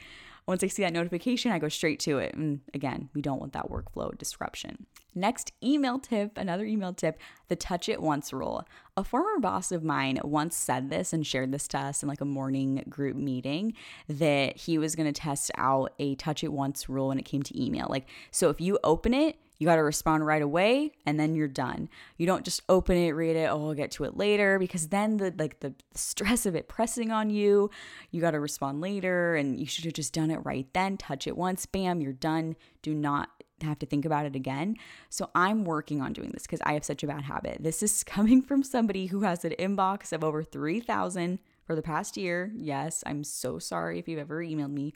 once 0.48 0.64
I 0.64 0.68
see 0.68 0.82
that 0.84 0.94
notification, 0.94 1.52
I 1.52 1.60
go 1.60 1.68
straight 1.68 2.00
to 2.02 2.20
it. 2.20 2.34
And 2.34 2.62
again, 2.74 3.10
we 3.14 3.22
don't 3.22 3.40
want 3.40 3.52
that 3.54 3.70
workflow 3.70 4.18
disruption. 4.18 4.86
Next 5.14 5.52
email 5.64 6.00
tip, 6.00 6.38
another 6.38 6.64
email 6.64 6.94
tip, 6.94 7.20
the 7.50 7.56
touch 7.56 7.90
it 7.90 8.02
once 8.02 8.32
rule. 8.32 8.66
A 8.96 9.04
former 9.04 9.40
boss 9.40 9.72
of 9.72 9.84
mine 9.84 10.20
once 10.24 10.56
said 10.56 10.90
this 10.90 11.12
and 11.12 11.26
shared 11.26 11.52
this 11.52 11.68
to 11.70 11.80
us 11.80 12.02
in 12.02 12.08
like 12.08 12.22
a 12.22 12.26
morning 12.26 12.84
group 12.88 13.18
meeting 13.18 13.74
that 14.08 14.58
he 14.58 14.78
was 14.78 14.96
going 14.96 15.12
to 15.12 15.20
test 15.20 15.52
out 15.56 15.94
a 16.00 16.16
touch 16.16 16.44
it 16.44 16.54
once 16.54 16.88
rule 16.88 17.10
when 17.10 17.20
it 17.20 17.26
came 17.26 17.44
to 17.44 17.62
email. 17.62 17.88
Like, 17.90 18.08
so 18.32 18.50
if 18.50 18.62
you 18.62 18.80
open 18.84 19.14
it, 19.14 19.38
you 19.58 19.66
got 19.66 19.76
to 19.76 19.84
respond 19.84 20.26
right 20.26 20.42
away 20.42 20.92
and 21.06 21.20
then 21.20 21.36
you're 21.36 21.48
done. 21.48 21.90
You 22.18 22.26
don't 22.26 22.46
just 22.46 22.62
open 22.70 22.98
it, 22.98 23.12
read 23.12 23.36
it, 23.36 23.50
oh, 23.50 23.68
I'll 23.68 23.74
get 23.74 23.92
to 23.92 24.04
it 24.04 24.18
later 24.18 24.60
because 24.60 24.90
then 24.90 25.18
the 25.18 25.34
like 25.38 25.60
the 25.60 25.74
stress 25.94 26.46
of 26.46 26.56
it 26.56 26.68
pressing 26.68 27.12
on 27.12 27.30
you, 27.30 27.70
you 28.12 28.22
got 28.22 28.32
to 28.32 28.40
respond 28.40 28.82
later 28.82 29.36
and 29.36 29.60
you 29.60 29.66
should 29.66 29.86
have 29.86 29.94
just 29.94 30.14
done 30.14 30.32
it 30.32 30.38
right 30.46 30.68
then. 30.74 30.98
Touch 30.98 31.28
it 31.28 31.38
once, 31.38 31.66
bam, 31.66 32.02
you're 32.02 32.14
done. 32.14 32.56
Do 32.82 32.94
not 32.94 33.30
have 33.62 33.80
to 33.80 33.86
think 33.86 34.06
about 34.06 34.26
it 34.26 34.36
again. 34.36 34.76
So 35.10 35.30
I'm 35.34 35.66
working 35.66 36.02
on 36.02 36.14
doing 36.14 36.30
this 36.32 36.44
because 36.44 36.62
I 36.64 36.74
have 36.74 36.86
such 36.86 37.04
a 37.04 37.08
bad 37.08 37.24
habit. 37.24 37.58
This 37.60 37.82
is 37.82 38.04
coming 38.04 38.42
from 38.42 38.64
somebody 38.64 39.08
who 39.08 39.22
has 39.22 39.44
an 39.44 39.56
inbox 39.58 40.14
of 40.14 40.24
over 40.24 40.44
3,000 40.44 41.40
for 41.66 41.76
the 41.76 41.82
past 41.82 42.18
year. 42.18 42.52
Yes, 42.56 43.04
I'm 43.06 43.24
so 43.24 43.60
sorry 43.60 44.00
if 44.00 44.08
you've 44.08 44.20
ever 44.20 44.44
emailed 44.44 44.72
me. 44.72 44.94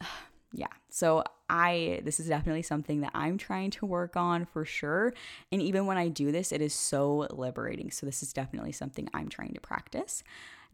yeah. 0.52 0.66
So 0.92 1.24
I 1.48 2.00
this 2.04 2.20
is 2.20 2.28
definitely 2.28 2.62
something 2.62 3.00
that 3.00 3.12
I'm 3.14 3.38
trying 3.38 3.70
to 3.72 3.86
work 3.86 4.16
on 4.16 4.44
for 4.44 4.64
sure. 4.64 5.12
And 5.50 5.60
even 5.60 5.86
when 5.86 5.98
I 5.98 6.08
do 6.08 6.32
this, 6.32 6.52
it 6.52 6.60
is 6.60 6.74
so 6.74 7.26
liberating. 7.30 7.90
So 7.90 8.06
this 8.06 8.22
is 8.22 8.32
definitely 8.32 8.72
something 8.72 9.08
I'm 9.12 9.28
trying 9.28 9.54
to 9.54 9.60
practice. 9.60 10.22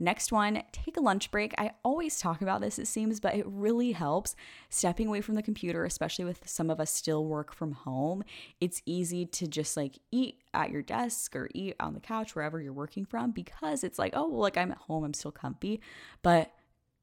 Next 0.01 0.31
one, 0.31 0.63
take 0.71 0.97
a 0.97 1.01
lunch 1.01 1.33
break. 1.33 1.55
I 1.59 1.73
always 1.83 2.21
talk 2.21 2.41
about 2.41 2.61
this, 2.61 2.79
it 2.79 2.87
seems, 2.87 3.19
but 3.19 3.35
it 3.35 3.45
really 3.49 3.91
helps 3.91 4.37
stepping 4.69 5.09
away 5.09 5.21
from 5.21 5.35
the 5.35 5.43
computer, 5.43 5.85
especially 5.85 6.25
with 6.25 6.49
some 6.49 6.71
of 6.71 6.79
us 6.79 6.93
still 6.93 7.25
work 7.25 7.53
from 7.53 7.73
home. 7.73 8.23
It's 8.61 8.81
easy 8.87 9.27
to 9.27 9.49
just 9.49 9.77
like 9.77 9.99
eat 10.13 10.41
at 10.55 10.71
your 10.71 10.83
desk 10.83 11.35
or 11.35 11.49
eat 11.53 11.75
on 11.81 11.95
the 11.95 12.01
couch, 12.01 12.37
wherever 12.37 12.61
you're 12.61 12.73
working 12.73 13.05
from, 13.05 13.33
because 13.33 13.83
it's 13.83 13.99
like, 13.99 14.13
oh, 14.15 14.29
well, 14.29 14.41
like 14.41 14.57
I'm 14.57 14.71
at 14.71 14.79
home, 14.79 15.03
I'm 15.03 15.15
still 15.15 15.33
comfy. 15.33 15.81
But 16.23 16.53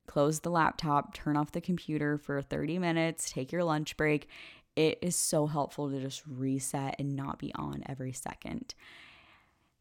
close 0.07 0.39
the 0.39 0.49
laptop, 0.49 1.13
turn 1.13 1.37
off 1.37 1.51
the 1.51 1.61
computer 1.61 2.17
for 2.17 2.41
30 2.41 2.79
minutes, 2.79 3.31
take 3.31 3.51
your 3.51 3.63
lunch 3.63 3.97
break. 3.97 4.29
It 4.75 4.99
is 5.01 5.15
so 5.15 5.47
helpful 5.47 5.89
to 5.89 6.01
just 6.01 6.23
reset 6.27 6.95
and 6.99 7.15
not 7.15 7.39
be 7.39 7.53
on 7.55 7.83
every 7.87 8.11
second. 8.11 8.75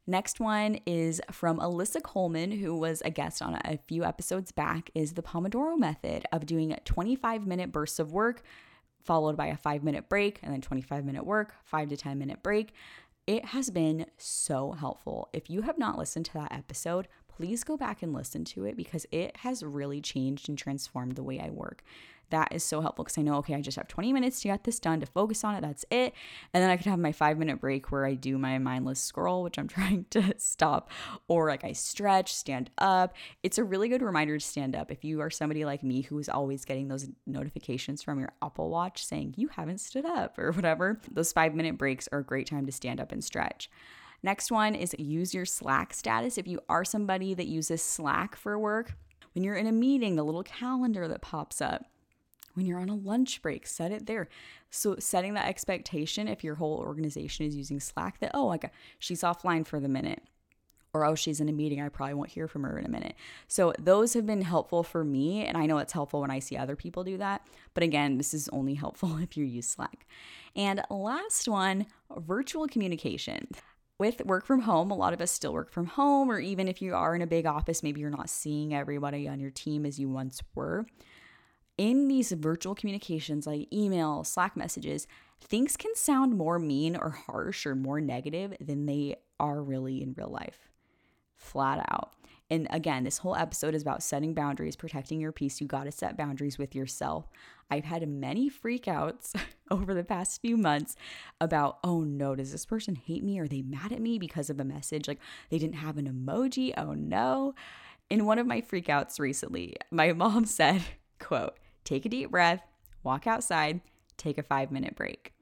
Next 0.07 0.39
one 0.39 0.79
is 0.87 1.21
from 1.31 1.59
Alyssa 1.59 2.03
Coleman, 2.03 2.53
who 2.53 2.77
was 2.77 3.01
a 3.03 3.11
guest 3.11 3.41
on 3.41 3.59
a 3.65 3.79
few 3.87 4.05
episodes 4.05 4.53
back, 4.53 4.91
is 4.95 5.15
the 5.15 5.23
Pomodoro 5.23 5.79
method 5.79 6.27
of 6.31 6.45
doing 6.45 6.77
25 6.85 7.47
minute 7.47 7.73
bursts 7.73 7.99
of 7.99 8.13
work 8.13 8.43
followed 9.05 9.37
by 9.37 9.47
a 9.47 9.57
5 9.57 9.85
minute 9.85 10.09
break 10.09 10.41
and 10.43 10.53
then 10.53 10.61
25 10.61 11.05
minute 11.05 11.25
work, 11.25 11.55
5 11.65 11.91
to 11.91 11.97
10 11.97 12.19
minute 12.19 12.43
break. 12.43 12.73
It 13.27 13.47
has 13.47 13.71
been 13.71 14.07
so 14.19 14.73
helpful. 14.73 15.29
If 15.33 15.49
you 15.49 15.63
have 15.63 15.79
not 15.79 15.97
listened 15.97 16.27
to 16.27 16.35
that 16.35 16.53
episode, 16.53 17.09
please 17.37 17.65
go 17.65 17.77
back 17.77 18.03
and 18.03 18.13
listen 18.13 18.45
to 18.45 18.65
it 18.65 18.77
because 18.77 19.07
it 19.11 19.37
has 19.39 19.63
really 19.63 20.01
changed 20.01 20.49
and 20.49 20.57
transformed 20.57 21.17
the 21.17 21.23
way 21.23 21.41
I 21.41 21.51
work. 21.51 21.83
That 22.31 22.53
is 22.53 22.65
so 22.65 22.81
helpful 22.81 23.05
because 23.05 23.19
I 23.19 23.23
know, 23.23 23.37
okay, 23.37 23.55
I 23.55 23.61
just 23.61 23.77
have 23.77 23.87
20 23.87 24.13
minutes 24.13 24.41
to 24.41 24.49
get 24.49 24.65
this 24.65 24.81
done, 24.81 24.99
to 25.01 25.07
focus 25.07 25.45
on 25.45 25.55
it. 25.55 25.61
That's 25.61 25.85
it. 25.91 26.15
And 26.53 26.63
then 26.63 26.71
I 26.71 26.77
could 26.77 26.87
have 26.87 26.99
my 26.99 27.13
five 27.13 27.39
minute 27.39 27.61
break 27.61 27.93
where 27.93 28.07
I 28.07 28.15
do 28.15 28.39
my 28.39 28.59
mindless 28.59 29.01
scroll, 29.01 29.43
which 29.43 29.59
I'm 29.59 29.69
trying 29.69 30.07
to 30.11 30.35
stop, 30.39 30.91
or 31.29 31.49
like 31.49 31.65
I 31.65 31.73
stretch, 31.73 32.35
stand 32.35 32.71
up. 32.79 33.15
It's 33.43 33.59
a 33.59 33.65
really 33.65 33.89
good 33.89 34.03
reminder 34.03 34.39
to 34.39 34.45
stand 34.45 34.75
up. 34.75 34.91
If 34.91 35.05
you 35.05 35.21
are 35.21 35.31
somebody 35.31 35.65
like 35.65 35.83
me 35.83 36.03
who 36.03 36.19
is 36.19 36.29
always 36.29 36.65
getting 36.65 36.89
those 36.89 37.09
notifications 37.27 38.03
from 38.03 38.19
your 38.19 38.33
Apple 38.43 38.71
Watch 38.71 39.05
saying 39.05 39.35
you 39.37 39.49
haven't 39.49 39.79
stood 39.79 40.07
up 40.07 40.39
or 40.39 40.53
whatever, 40.53 41.01
those 41.11 41.33
five 41.33 41.55
minute 41.55 41.79
breaks 41.79 42.09
are 42.11 42.21
a 42.21 42.25
great 42.25 42.49
time 42.49 42.67
to 42.67 42.73
stand 42.73 43.01
up 43.01 43.13
and 43.13 43.23
stretch. 43.23 43.71
Next 44.25 44.51
one 44.51 44.75
is 44.75 44.97
use 44.99 45.35
your 45.35 45.45
Slack 45.45 45.93
status. 45.93 46.39
If 46.39 46.49
you 46.49 46.59
are 46.67 46.83
somebody 46.83 47.35
that 47.35 47.47
uses 47.47 47.83
Slack 47.83 48.37
for 48.37 48.59
work, 48.59 48.95
when 49.35 49.45
you're 49.45 49.55
in 49.55 49.67
a 49.67 49.73
meeting, 49.73 50.17
the 50.17 50.25
little 50.25 50.43
calendar 50.43 51.07
that 51.07 51.21
pops 51.21 51.61
up, 51.61 51.85
when 52.55 52.65
you're 52.65 52.79
on 52.79 52.89
a 52.89 52.95
lunch 52.95 53.43
break, 53.43 53.67
set 53.67 53.93
it 53.93 54.07
there. 54.07 54.31
So 54.71 54.97
setting 54.99 55.35
that 55.35 55.47
expectation 55.47 56.27
if 56.27 56.43
your 56.43 56.55
whole 56.55 56.79
organization 56.79 57.45
is 57.45 57.55
using 57.55 57.81
Slack 57.81 58.19
that 58.21 58.31
oh, 58.33 58.47
like 58.47 58.73
she's 58.99 59.21
offline 59.21 59.67
for 59.67 59.79
the 59.79 59.91
minute 59.91 60.23
or 60.95 61.05
oh, 61.05 61.15
she's 61.15 61.41
in 61.41 61.51
a 61.51 61.53
meeting, 61.53 61.83
I 61.83 61.91
probably 61.91 62.15
won't 62.15 62.31
hear 62.31 62.49
from 62.49 62.63
her 62.63 62.79
in 62.79 62.87
a 62.87 62.91
minute. 62.91 63.17
So 63.47 63.75
those 63.79 64.15
have 64.15 64.25
been 64.25 64.41
helpful 64.41 64.83
for 64.83 65.05
me 65.05 65.45
and 65.45 65.59
I 65.59 65.67
know 65.67 65.77
it's 65.77 65.93
helpful 65.93 66.23
when 66.23 66.31
I 66.31 66.39
see 66.39 66.57
other 66.57 66.77
people 66.77 67.05
do 67.05 67.19
that, 67.19 67.47
but 67.75 67.83
again, 67.83 68.17
this 68.17 68.33
is 68.33 68.49
only 68.55 68.75
helpful 68.85 69.19
if 69.19 69.37
you 69.37 69.45
use 69.45 69.67
Slack. 69.67 70.07
And 70.57 70.81
last 70.89 71.47
one, 71.47 71.85
virtual 72.17 72.67
communication 72.69 73.49
with 73.99 74.25
work 74.25 74.47
from 74.47 74.61
home, 74.61 74.91
a 74.91 74.97
lot 74.97 75.13
of 75.13 75.21
us 75.21 75.31
still 75.31 75.53
work 75.53 75.71
from 75.71 75.87
home, 75.87 76.31
or 76.31 76.41
even 76.41 76.69
if 76.69 76.83
you 76.83 76.95
are 76.95 77.15
in 77.15 77.23
a 77.23 77.27
big 77.27 77.47
office, 77.47 77.83
maybe 77.83 78.01
you're 78.01 78.11
not 78.11 78.29
seeing 78.29 78.75
everybody 78.75 79.29
on 79.29 79.41
your 79.41 79.51
team 79.51 79.87
as 79.87 79.99
you 79.99 80.09
once 80.09 80.43
were. 80.55 80.87
In 81.77 82.09
these 82.09 82.33
virtual 82.33 82.75
communications 82.75 83.47
like 83.47 83.73
email, 83.73 84.25
Slack 84.25 84.57
messages, 84.57 85.07
things 85.41 85.77
can 85.77 85.95
sound 85.95 86.37
more 86.37 86.59
mean 86.59 86.97
or 86.97 87.11
harsh 87.11 87.67
or 87.67 87.75
more 87.75 88.01
negative 88.01 88.55
than 88.61 88.87
they 88.87 89.17
are 89.41 89.63
really 89.63 90.03
in 90.03 90.15
real 90.17 90.31
life. 90.31 90.69
Flat 91.37 91.85
out. 91.91 92.13
And 92.51 92.67
again, 92.71 93.05
this 93.05 93.19
whole 93.19 93.35
episode 93.37 93.75
is 93.75 93.83
about 93.83 94.03
setting 94.03 94.35
boundaries, 94.35 94.77
protecting 94.77 95.21
your 95.21 95.33
peace. 95.33 95.61
You 95.61 95.67
got 95.67 95.85
to 95.85 95.93
set 95.93 96.17
boundaries 96.17 96.59
with 96.59 96.75
yourself. 96.75 97.27
I've 97.71 97.85
had 97.85 98.07
many 98.07 98.51
freakouts 98.51 99.35
over 99.71 99.95
the 99.95 100.05
past 100.05 100.43
few 100.43 100.57
months 100.57 100.95
about, 101.41 101.79
oh 101.83 102.01
no, 102.01 102.35
does 102.35 102.53
this 102.53 102.67
person 102.67 102.97
hate 102.97 103.25
me? 103.25 103.39
Are 103.39 103.49
they 103.49 103.63
mad 103.63 103.93
at 103.93 104.03
me 104.03 104.19
because 104.19 104.51
of 104.51 104.61
a 104.61 104.65
message? 104.65 105.09
Like 105.09 105.21
they 105.51 105.59
didn't 105.59 105.77
have 105.77 105.97
an 105.97 106.07
emoji. 106.07 106.75
Oh 106.77 106.93
no. 106.93 107.55
In 108.11 108.27
one 108.27 108.39
of 108.39 108.47
my 108.47 108.61
freakouts 108.61 109.19
recently, 109.19 109.77
my 109.91 110.13
mom 110.15 110.45
said, 110.45 110.83
quote, 111.19 111.55
take 111.85 112.05
a 112.05 112.11
deep 112.11 112.31
breath, 112.31 112.63
walk 113.03 113.27
outside, 113.27 113.81
take 114.19 114.37
a 114.37 114.43
five 114.43 114.71
minute 114.71 114.97
break. 114.97 115.33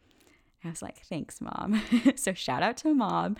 I 0.64 0.70
was 0.70 0.82
like, 0.82 1.04
thanks, 1.06 1.40
mom. 1.40 1.82
so 2.14 2.32
shout 2.32 2.62
out 2.62 2.76
to 2.78 2.94
mom. 2.94 3.36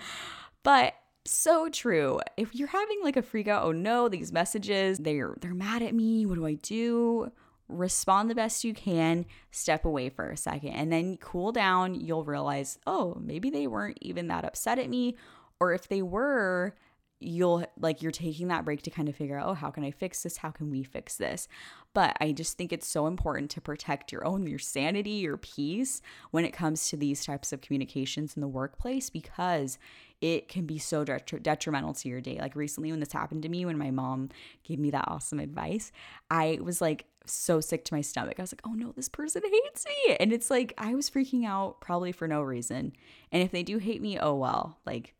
But 0.64 0.94
so 1.24 1.68
true. 1.68 2.20
If 2.37 2.54
you're 2.54 2.68
having 2.68 3.00
like 3.02 3.16
a 3.16 3.22
freak 3.22 3.48
out, 3.48 3.64
oh 3.64 3.72
no, 3.72 4.08
these 4.08 4.32
messages, 4.32 4.98
they're 4.98 5.37
they're 5.40 5.54
mad 5.54 5.82
at 5.82 5.94
me. 5.94 6.26
What 6.26 6.37
do 6.37 6.46
I 6.46 6.54
do? 6.54 7.30
Respond 7.68 8.28
the 8.28 8.35
best 8.35 8.64
you 8.64 8.74
can, 8.74 9.24
step 9.50 9.85
away 9.85 10.11
for 10.11 10.30
a 10.30 10.37
second, 10.37 10.70
and 10.70 10.92
then 10.92 11.16
cool 11.18 11.52
down. 11.52 11.94
You'll 11.94 12.24
realize, 12.24 12.78
oh, 12.87 13.16
maybe 13.20 13.50
they 13.50 13.66
weren't 13.66 13.98
even 14.00 14.28
that 14.28 14.44
upset 14.44 14.78
at 14.78 14.90
me. 14.90 15.16
Or 15.61 15.72
if 15.72 15.88
they 15.88 16.02
were, 16.02 16.74
you'll 17.22 17.64
like 17.78 18.02
you're 18.02 18.11
taking 18.11 18.48
that 18.48 18.64
break 18.64 18.82
to 18.82 18.90
kind 18.90 19.08
of 19.08 19.16
figure 19.16 19.38
out, 19.38 19.48
oh, 19.48 19.54
how 19.54 19.70
can 19.70 19.85
I 19.85 19.90
fix 19.90 20.22
this? 20.22 20.37
How 20.37 20.50
can 20.50 20.70
we 20.70 20.82
fix 20.82 21.16
this? 21.16 21.48
But 21.94 22.16
I 22.20 22.32
just 22.32 22.58
think 22.58 22.72
it's 22.72 22.87
so 22.87 23.06
important 23.06 23.50
to 23.52 23.61
protect 23.61 24.12
your 24.12 24.26
own, 24.26 24.46
your 24.46 24.58
sanity, 24.58 25.11
your 25.11 25.37
peace 25.37 26.02
when 26.30 26.44
it 26.44 26.52
comes 26.52 26.88
to 26.88 26.96
these 26.96 27.24
types 27.24 27.52
of 27.52 27.61
communications 27.61 28.35
in 28.35 28.40
the 28.40 28.48
workplace 28.48 29.08
because 29.08 29.78
it 30.22 30.48
can 30.48 30.64
be 30.66 30.78
so 30.78 31.04
detrimental 31.04 31.92
to 31.92 32.08
your 32.08 32.20
day. 32.20 32.38
Like 32.40 32.54
recently, 32.54 32.92
when 32.92 33.00
this 33.00 33.12
happened 33.12 33.42
to 33.42 33.48
me, 33.48 33.66
when 33.66 33.76
my 33.76 33.90
mom 33.90 34.30
gave 34.62 34.78
me 34.78 34.92
that 34.92 35.04
awesome 35.08 35.40
advice, 35.40 35.90
I 36.30 36.58
was 36.62 36.80
like 36.80 37.06
so 37.26 37.61
sick 37.61 37.85
to 37.87 37.94
my 37.94 38.00
stomach. 38.00 38.37
I 38.38 38.42
was 38.42 38.52
like, 38.52 38.62
oh 38.64 38.72
no, 38.72 38.92
this 38.92 39.08
person 39.08 39.42
hates 39.50 39.85
me. 39.85 40.16
And 40.20 40.32
it's 40.32 40.48
like, 40.48 40.74
I 40.78 40.94
was 40.94 41.11
freaking 41.11 41.44
out 41.44 41.80
probably 41.80 42.12
for 42.12 42.28
no 42.28 42.40
reason. 42.40 42.92
And 43.32 43.42
if 43.42 43.50
they 43.50 43.64
do 43.64 43.78
hate 43.78 44.00
me, 44.00 44.16
oh 44.16 44.37
well, 44.37 44.78
like 44.87 45.14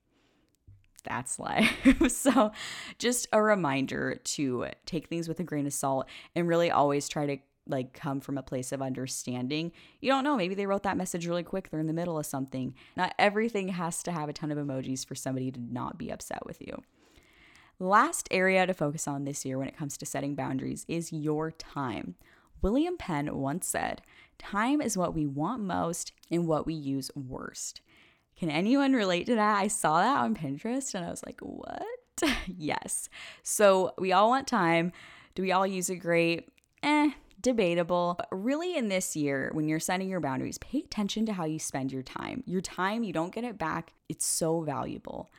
that's 1.03 1.41
life. 1.41 1.75
so, 2.09 2.53
just 2.99 3.27
a 3.33 3.43
reminder 3.43 4.21
to 4.23 4.67
take 4.87 5.09
things 5.09 5.27
with 5.27 5.41
a 5.41 5.45
grain 5.45 5.67
of 5.67 5.73
salt 5.73 6.09
and 6.37 6.47
really 6.47 6.71
always 6.71 7.09
try 7.09 7.27
to 7.27 7.39
like 7.67 7.93
come 7.93 8.21
from 8.21 8.39
a 8.39 8.43
place 8.43 8.73
of 8.73 8.83
understanding. 8.83 9.73
You 10.01 10.11
don't 10.11 10.25
know, 10.25 10.37
maybe 10.37 10.55
they 10.55 10.67
wrote 10.67 10.83
that 10.83 10.97
message 10.97 11.27
really 11.27 11.43
quick, 11.43 11.71
they're 11.71 11.81
in 11.81 11.87
the 11.87 11.93
middle 11.93 12.19
of 12.19 12.27
something. 12.27 12.75
Not 12.97 13.15
everything 13.19 13.69
has 13.69 14.03
to 14.05 14.13
have 14.13 14.29
a 14.29 14.33
ton 14.33 14.51
of 14.51 14.59
emojis 14.59 15.07
for 15.07 15.15
somebody 15.15 15.51
to 15.51 15.61
not 15.61 15.99
be 15.99 16.11
upset 16.11 16.45
with 16.47 16.61
you. 16.61 16.83
Last 17.79 18.29
area 18.31 18.67
to 18.67 18.75
focus 18.75 19.09
on 19.09 19.25
this 19.25 19.45
year 19.45 19.59
when 19.59 19.69
it 19.69 19.77
comes 19.77 19.97
to 19.99 20.07
setting 20.07 20.35
boundaries 20.35 20.85
is 20.89 21.13
your 21.13 21.51
time. 21.51 22.15
William 22.61 22.97
Penn 22.97 23.37
once 23.37 23.67
said, 23.67 24.03
Time 24.39 24.81
is 24.81 24.97
what 24.97 25.15
we 25.15 25.27
want 25.27 25.63
most 25.63 26.13
and 26.31 26.47
what 26.47 26.67
we 26.67 26.75
use 26.75 27.11
worst. 27.15 27.81
Can 28.37 28.51
anyone 28.51 28.93
relate 28.93 29.27
to 29.27 29.35
that? 29.35 29.61
I 29.61 29.69
saw 29.69 30.01
that 30.01 30.19
on 30.19 30.35
Pinterest 30.35 30.95
and 30.95 31.05
I 31.05 31.11
was 31.11 31.23
like, 31.25 31.41
what? 31.41 31.83
yes. 32.47 33.09
So 33.43 33.95
we 33.99 34.13
all 34.13 34.29
want 34.29 34.47
time. 34.49 34.93
Do 35.35 35.43
we 35.43 35.53
all 35.53 35.67
use 35.67 35.91
it 35.91 35.97
great? 35.97 36.49
Eh, 36.83 37.11
debatable. 37.43 38.15
But 38.19 38.29
really, 38.31 38.77
in 38.77 38.89
this 38.89 39.15
year, 39.17 39.51
when 39.53 39.69
you're 39.69 39.81
setting 39.81 40.09
your 40.09 40.21
boundaries, 40.21 40.59
pay 40.59 40.79
attention 40.79 41.27
to 41.27 41.33
how 41.33 41.45
you 41.45 41.59
spend 41.59 41.93
your 41.93 42.03
time. 42.03 42.43
Your 42.47 42.61
time, 42.61 43.03
you 43.03 43.13
don't 43.13 43.35
get 43.35 43.45
it 43.45 43.59
back, 43.59 43.93
it's 44.09 44.27
so 44.27 44.63
valuable. 44.63 45.31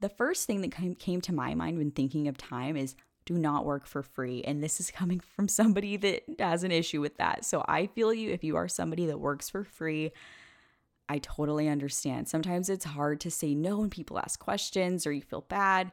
The 0.00 0.08
first 0.08 0.46
thing 0.46 0.60
that 0.60 0.98
came 0.98 1.20
to 1.22 1.34
my 1.34 1.54
mind 1.54 1.78
when 1.78 1.90
thinking 1.90 2.28
of 2.28 2.36
time 2.36 2.76
is 2.76 2.94
do 3.24 3.34
not 3.34 3.64
work 3.64 3.86
for 3.86 4.02
free. 4.02 4.42
And 4.44 4.62
this 4.62 4.80
is 4.80 4.90
coming 4.92 5.20
from 5.20 5.48
somebody 5.48 5.96
that 5.96 6.22
has 6.38 6.64
an 6.64 6.72
issue 6.72 7.00
with 7.00 7.16
that. 7.16 7.44
So 7.44 7.64
I 7.66 7.86
feel 7.86 8.14
you 8.14 8.30
if 8.30 8.44
you 8.44 8.56
are 8.56 8.68
somebody 8.68 9.06
that 9.06 9.18
works 9.18 9.50
for 9.50 9.64
free. 9.64 10.12
I 11.08 11.18
totally 11.18 11.68
understand. 11.68 12.28
Sometimes 12.28 12.68
it's 12.68 12.84
hard 12.84 13.20
to 13.20 13.30
say 13.30 13.54
no 13.54 13.78
when 13.78 13.90
people 13.90 14.18
ask 14.18 14.40
questions 14.40 15.06
or 15.06 15.12
you 15.12 15.22
feel 15.22 15.42
bad 15.42 15.92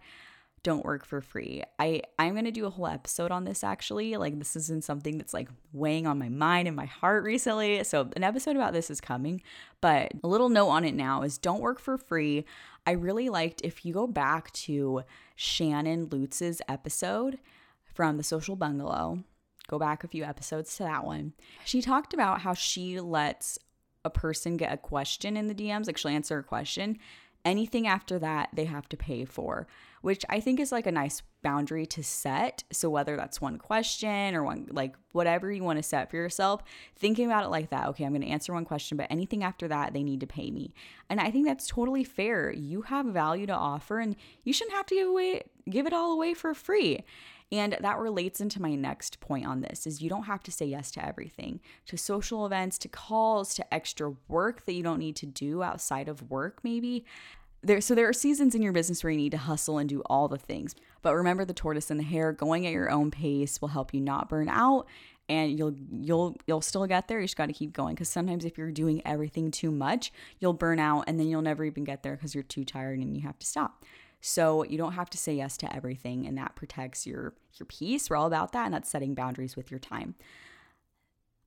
don't 0.63 0.85
work 0.85 1.05
for 1.05 1.21
free. 1.21 1.61
I 1.77 2.01
I'm 2.17 2.33
going 2.33 2.45
to 2.45 2.51
do 2.51 2.65
a 2.65 2.69
whole 2.69 2.87
episode 2.87 3.31
on 3.31 3.43
this 3.43 3.63
actually. 3.63 4.15
Like 4.15 4.39
this 4.39 4.55
isn't 4.55 4.83
something 4.83 5.17
that's 5.17 5.33
like 5.33 5.49
weighing 5.73 6.07
on 6.07 6.17
my 6.17 6.29
mind 6.29 6.67
and 6.67 6.75
my 6.75 6.85
heart 6.85 7.23
recently. 7.23 7.83
So 7.83 8.09
an 8.15 8.23
episode 8.23 8.55
about 8.55 8.73
this 8.73 8.89
is 8.89 9.01
coming, 9.01 9.41
but 9.81 10.11
a 10.23 10.27
little 10.27 10.49
note 10.49 10.69
on 10.69 10.85
it 10.85 10.95
now 10.95 11.21
is 11.21 11.37
don't 11.37 11.61
work 11.61 11.79
for 11.79 11.97
free. 11.97 12.45
I 12.87 12.91
really 12.91 13.29
liked 13.29 13.61
if 13.63 13.85
you 13.85 13.93
go 13.93 14.07
back 14.07 14.51
to 14.51 15.03
Shannon 15.35 16.07
Lutz's 16.07 16.61
episode 16.67 17.39
from 17.83 18.17
the 18.17 18.23
Social 18.23 18.55
Bungalow, 18.55 19.23
go 19.67 19.77
back 19.77 20.03
a 20.03 20.07
few 20.07 20.23
episodes 20.23 20.75
to 20.77 20.83
that 20.83 21.05
one. 21.05 21.33
She 21.65 21.81
talked 21.81 22.13
about 22.13 22.41
how 22.41 22.53
she 22.53 22.99
lets 22.99 23.59
a 24.05 24.09
person 24.09 24.57
get 24.57 24.73
a 24.73 24.77
question 24.77 25.37
in 25.37 25.47
the 25.47 25.55
DMs, 25.55 25.87
like 25.87 25.97
she'll 25.97 26.11
answer 26.11 26.37
a 26.39 26.43
question. 26.43 26.97
Anything 27.45 27.87
after 27.87 28.19
that, 28.19 28.49
they 28.53 28.65
have 28.65 28.87
to 28.89 28.97
pay 28.97 29.25
for 29.25 29.67
which 30.03 30.25
I 30.27 30.41
think 30.41 30.59
is 30.59 30.73
like 30.73 30.85
a 30.85 30.91
nice 30.91 31.21
boundary 31.43 31.85
to 31.85 32.03
set. 32.03 32.65
So 32.73 32.89
whether 32.89 33.15
that's 33.15 33.39
one 33.39 33.57
question 33.57 34.35
or 34.35 34.43
one 34.43 34.67
like 34.69 34.95
whatever 35.13 35.49
you 35.49 35.63
want 35.63 35.79
to 35.79 35.83
set 35.83 36.11
for 36.11 36.17
yourself, 36.17 36.61
thinking 36.97 37.25
about 37.25 37.45
it 37.45 37.51
like 37.51 37.69
that. 37.69 37.87
Okay, 37.87 38.03
I'm 38.03 38.11
going 38.11 38.21
to 38.21 38.27
answer 38.27 38.51
one 38.51 38.65
question, 38.65 38.97
but 38.97 39.07
anything 39.09 39.45
after 39.45 39.65
that, 39.69 39.93
they 39.93 40.03
need 40.03 40.19
to 40.19 40.27
pay 40.27 40.51
me. 40.51 40.73
And 41.09 41.21
I 41.21 41.31
think 41.31 41.47
that's 41.47 41.67
totally 41.67 42.03
fair. 42.03 42.51
You 42.51 42.81
have 42.81 43.05
value 43.05 43.45
to 43.47 43.53
offer 43.53 43.99
and 43.99 44.17
you 44.43 44.51
shouldn't 44.51 44.75
have 44.75 44.87
to 44.87 44.95
give 44.95 45.07
away 45.07 45.43
give 45.69 45.87
it 45.87 45.93
all 45.93 46.11
away 46.11 46.33
for 46.33 46.53
free. 46.53 47.05
And 47.49 47.77
that 47.79 47.99
relates 47.99 48.41
into 48.41 48.61
my 48.61 48.75
next 48.75 49.21
point 49.21 49.45
on 49.45 49.61
this 49.61 49.87
is 49.87 50.01
you 50.01 50.09
don't 50.09 50.23
have 50.23 50.43
to 50.43 50.51
say 50.51 50.65
yes 50.65 50.91
to 50.91 51.05
everything. 51.05 51.61
To 51.85 51.97
social 51.97 52.45
events, 52.45 52.77
to 52.79 52.89
calls, 52.89 53.53
to 53.53 53.73
extra 53.73 54.13
work 54.27 54.65
that 54.65 54.73
you 54.73 54.83
don't 54.83 54.99
need 54.99 55.15
to 55.17 55.25
do 55.25 55.63
outside 55.63 56.09
of 56.09 56.29
work 56.29 56.59
maybe 56.63 57.05
there 57.63 57.81
so 57.81 57.95
there 57.95 58.07
are 58.07 58.13
seasons 58.13 58.53
in 58.53 58.61
your 58.61 58.73
business 58.73 59.03
where 59.03 59.11
you 59.11 59.17
need 59.17 59.31
to 59.31 59.37
hustle 59.37 59.77
and 59.77 59.89
do 59.89 60.01
all 60.05 60.27
the 60.27 60.37
things 60.37 60.75
but 61.01 61.15
remember 61.15 61.45
the 61.45 61.53
tortoise 61.53 61.89
and 61.89 61.99
the 61.99 62.03
hare 62.03 62.31
going 62.31 62.67
at 62.67 62.73
your 62.73 62.91
own 62.91 63.09
pace 63.09 63.61
will 63.61 63.69
help 63.69 63.93
you 63.93 64.01
not 64.01 64.29
burn 64.29 64.49
out 64.49 64.87
and 65.29 65.57
you'll 65.57 65.73
you'll 65.91 66.35
you'll 66.45 66.61
still 66.61 66.85
get 66.85 67.07
there 67.07 67.19
you 67.19 67.25
just 67.25 67.37
got 67.37 67.45
to 67.45 67.53
keep 67.53 67.73
going 67.73 67.95
because 67.95 68.09
sometimes 68.09 68.43
if 68.45 68.57
you're 68.57 68.71
doing 68.71 69.01
everything 69.05 69.51
too 69.51 69.71
much 69.71 70.11
you'll 70.39 70.53
burn 70.53 70.79
out 70.79 71.05
and 71.07 71.19
then 71.19 71.27
you'll 71.27 71.41
never 71.41 71.63
even 71.63 71.83
get 71.83 72.03
there 72.03 72.15
because 72.15 72.33
you're 72.33 72.43
too 72.43 72.65
tired 72.65 72.99
and 72.99 73.15
you 73.15 73.23
have 73.23 73.39
to 73.39 73.47
stop. 73.47 73.83
So 74.19 74.63
you 74.63 74.77
don't 74.77 74.93
have 74.93 75.09
to 75.11 75.17
say 75.17 75.35
yes 75.35 75.57
to 75.57 75.75
everything 75.75 76.25
and 76.25 76.37
that 76.37 76.55
protects 76.55 77.05
your 77.05 77.33
your 77.55 77.65
peace. 77.67 78.09
We're 78.09 78.15
all 78.15 78.27
about 78.27 78.51
that 78.53 78.65
and 78.65 78.73
that's 78.73 78.89
setting 78.89 79.15
boundaries 79.15 79.55
with 79.55 79.71
your 79.71 79.79
time. 79.79 80.15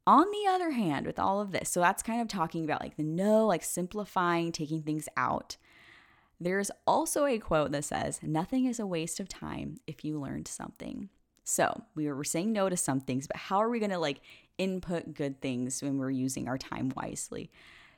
On 0.06 0.26
the 0.30 0.48
other 0.48 0.70
hand 0.70 1.04
with 1.04 1.18
all 1.18 1.40
of 1.40 1.52
this 1.52 1.68
so 1.68 1.80
that's 1.80 2.02
kind 2.02 2.22
of 2.22 2.28
talking 2.28 2.64
about 2.64 2.80
like 2.80 2.96
the 2.96 3.02
no 3.02 3.46
like 3.46 3.64
simplifying 3.64 4.52
taking 4.52 4.82
things 4.82 5.08
out 5.16 5.56
there's 6.40 6.70
also 6.86 7.24
a 7.26 7.38
quote 7.38 7.72
that 7.72 7.84
says, 7.84 8.20
Nothing 8.22 8.66
is 8.66 8.78
a 8.78 8.86
waste 8.86 9.20
of 9.20 9.28
time 9.28 9.76
if 9.86 10.04
you 10.04 10.20
learned 10.20 10.48
something. 10.48 11.08
So 11.44 11.84
we 11.94 12.10
were 12.10 12.24
saying 12.24 12.52
no 12.52 12.68
to 12.68 12.76
some 12.76 13.00
things, 13.00 13.26
but 13.26 13.36
how 13.36 13.58
are 13.58 13.70
we 13.70 13.78
going 13.78 13.92
to 13.92 13.98
like 13.98 14.20
input 14.58 15.14
good 15.14 15.40
things 15.40 15.82
when 15.82 15.96
we're 15.98 16.10
using 16.10 16.48
our 16.48 16.58
time 16.58 16.92
wisely? 16.96 17.50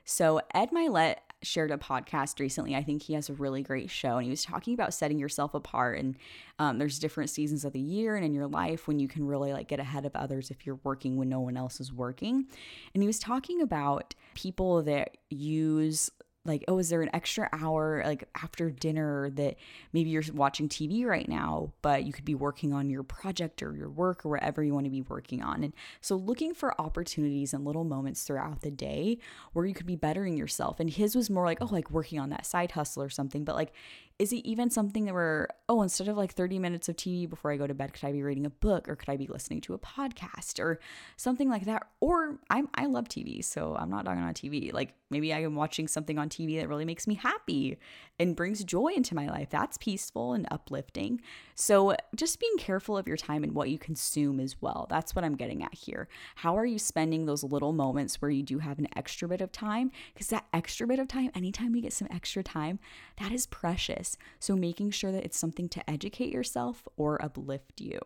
So 0.05 0.41
Ed 0.53 0.71
Mylett 0.71 1.15
shared 1.41 1.71
a 1.71 1.77
podcast 1.77 2.39
recently. 2.39 2.75
I 2.75 2.83
think 2.83 3.01
he 3.03 3.13
has 3.13 3.29
a 3.29 3.33
really 3.33 3.61
great 3.61 3.89
show, 3.89 4.17
and 4.17 4.23
he 4.23 4.29
was 4.29 4.43
talking 4.43 4.73
about 4.73 4.93
setting 4.93 5.19
yourself 5.19 5.53
apart. 5.53 5.99
And 5.99 6.15
um, 6.57 6.77
there's 6.77 6.99
different 6.99 7.29
seasons 7.29 7.63
of 7.63 7.73
the 7.73 7.79
year 7.79 8.15
and 8.15 8.25
in 8.25 8.33
your 8.33 8.47
life 8.47 8.87
when 8.87 8.99
you 8.99 9.07
can 9.07 9.25
really 9.25 9.53
like 9.53 9.67
get 9.67 9.79
ahead 9.79 10.05
of 10.05 10.15
others 10.15 10.51
if 10.51 10.65
you're 10.65 10.79
working 10.83 11.17
when 11.17 11.29
no 11.29 11.39
one 11.39 11.57
else 11.57 11.79
is 11.79 11.93
working. 11.93 12.45
And 12.93 13.03
he 13.03 13.07
was 13.07 13.19
talking 13.19 13.61
about 13.61 14.15
people 14.33 14.83
that 14.83 15.17
use 15.29 16.09
like 16.49 16.65
oh 16.67 16.77
is 16.79 16.89
there 16.89 17.01
an 17.01 17.09
extra 17.13 17.47
hour 17.53 18.03
like 18.05 18.27
after 18.35 18.69
dinner 18.69 19.29
that 19.29 19.55
maybe 19.93 20.09
you're 20.09 20.23
watching 20.33 20.67
TV 20.67 21.05
right 21.05 21.29
now 21.29 21.71
but 21.81 22.03
you 22.03 22.11
could 22.11 22.25
be 22.25 22.35
working 22.35 22.73
on 22.73 22.89
your 22.89 23.03
project 23.03 23.63
or 23.63 23.75
your 23.75 23.89
work 23.89 24.25
or 24.25 24.29
whatever 24.29 24.63
you 24.63 24.73
want 24.73 24.85
to 24.85 24.89
be 24.89 25.01
working 25.03 25.41
on? 25.41 25.63
And 25.63 25.73
so 26.01 26.15
looking 26.15 26.53
for 26.53 26.79
opportunities 26.81 27.53
and 27.53 27.63
little 27.63 27.83
moments 27.83 28.23
throughout 28.23 28.61
the 28.61 28.71
day 28.71 29.19
where 29.53 29.65
you 29.65 29.73
could 29.73 29.85
be 29.85 29.95
bettering 29.95 30.35
yourself. 30.35 30.79
And 30.79 30.89
his 30.89 31.15
was 31.15 31.29
more 31.29 31.45
like 31.45 31.59
oh 31.61 31.69
like 31.71 31.91
working 31.91 32.19
on 32.19 32.29
that 32.29 32.45
side 32.45 32.71
hustle 32.71 33.03
or 33.03 33.09
something 33.09 33.45
but 33.45 33.55
like 33.55 33.71
is 34.19 34.33
it 34.33 34.45
even 34.45 34.69
something 34.69 35.05
that 35.05 35.13
we're, 35.13 35.47
oh, 35.69 35.81
instead 35.81 36.09
of 36.09 36.17
like 36.17 36.33
30 36.33 36.59
minutes 36.59 36.89
of 36.89 36.97
TV 36.97 37.27
before 37.27 37.51
I 37.51 37.57
go 37.57 37.65
to 37.65 37.73
bed, 37.73 37.93
could 37.93 38.05
I 38.05 38.11
be 38.11 38.21
reading 38.21 38.45
a 38.45 38.49
book 38.49 38.89
or 38.89 38.97
could 38.97 39.07
I 39.07 39.15
be 39.15 39.27
listening 39.27 39.61
to 39.61 39.73
a 39.73 39.79
podcast 39.79 40.59
or 40.59 40.77
something 41.15 41.49
like 41.49 41.63
that? 41.65 41.87
Or 42.01 42.37
I'm, 42.49 42.67
I 42.75 42.87
love 42.87 43.07
TV, 43.07 43.43
so 43.43 43.77
I'm 43.79 43.89
not 43.89 44.03
talking 44.03 44.21
on 44.21 44.33
TV. 44.33 44.73
Like 44.73 44.93
maybe 45.09 45.33
I 45.33 45.41
am 45.43 45.55
watching 45.55 45.87
something 45.87 46.19
on 46.19 46.27
TV 46.27 46.59
that 46.59 46.67
really 46.67 46.83
makes 46.83 47.07
me 47.07 47.15
happy 47.15 47.79
and 48.19 48.35
brings 48.35 48.61
joy 48.65 48.89
into 48.89 49.15
my 49.15 49.29
life. 49.29 49.49
That's 49.49 49.77
peaceful 49.77 50.33
and 50.33 50.45
uplifting. 50.51 51.21
So 51.55 51.95
just 52.13 52.41
being 52.41 52.57
careful 52.57 52.97
of 52.97 53.07
your 53.07 53.17
time 53.17 53.43
and 53.45 53.53
what 53.53 53.69
you 53.69 53.79
consume 53.79 54.41
as 54.41 54.61
well. 54.61 54.85
That's 54.89 55.15
what 55.15 55.23
I'm 55.23 55.35
getting 55.35 55.63
at 55.63 55.73
here. 55.73 56.09
How 56.35 56.57
are 56.57 56.65
you 56.65 56.77
spending 56.77 57.25
those 57.25 57.43
little 57.43 57.71
moments 57.71 58.21
where 58.21 58.31
you 58.31 58.43
do 58.43 58.59
have 58.59 58.79
an 58.79 58.87
extra 58.97 59.29
bit 59.29 59.39
of 59.39 59.53
time? 59.53 59.91
Because 60.13 60.27
that 60.27 60.45
extra 60.53 60.85
bit 60.85 60.99
of 60.99 61.07
time, 61.07 61.31
anytime 61.33 61.73
you 61.73 61.81
get 61.81 61.93
some 61.93 62.09
extra 62.11 62.43
time, 62.43 62.79
that 63.17 63.31
is 63.31 63.47
precious. 63.47 64.08
So, 64.39 64.55
making 64.55 64.91
sure 64.91 65.11
that 65.11 65.23
it's 65.23 65.37
something 65.37 65.69
to 65.69 65.89
educate 65.89 66.31
yourself 66.31 66.87
or 66.97 67.23
uplift 67.23 67.81
you. 67.81 67.99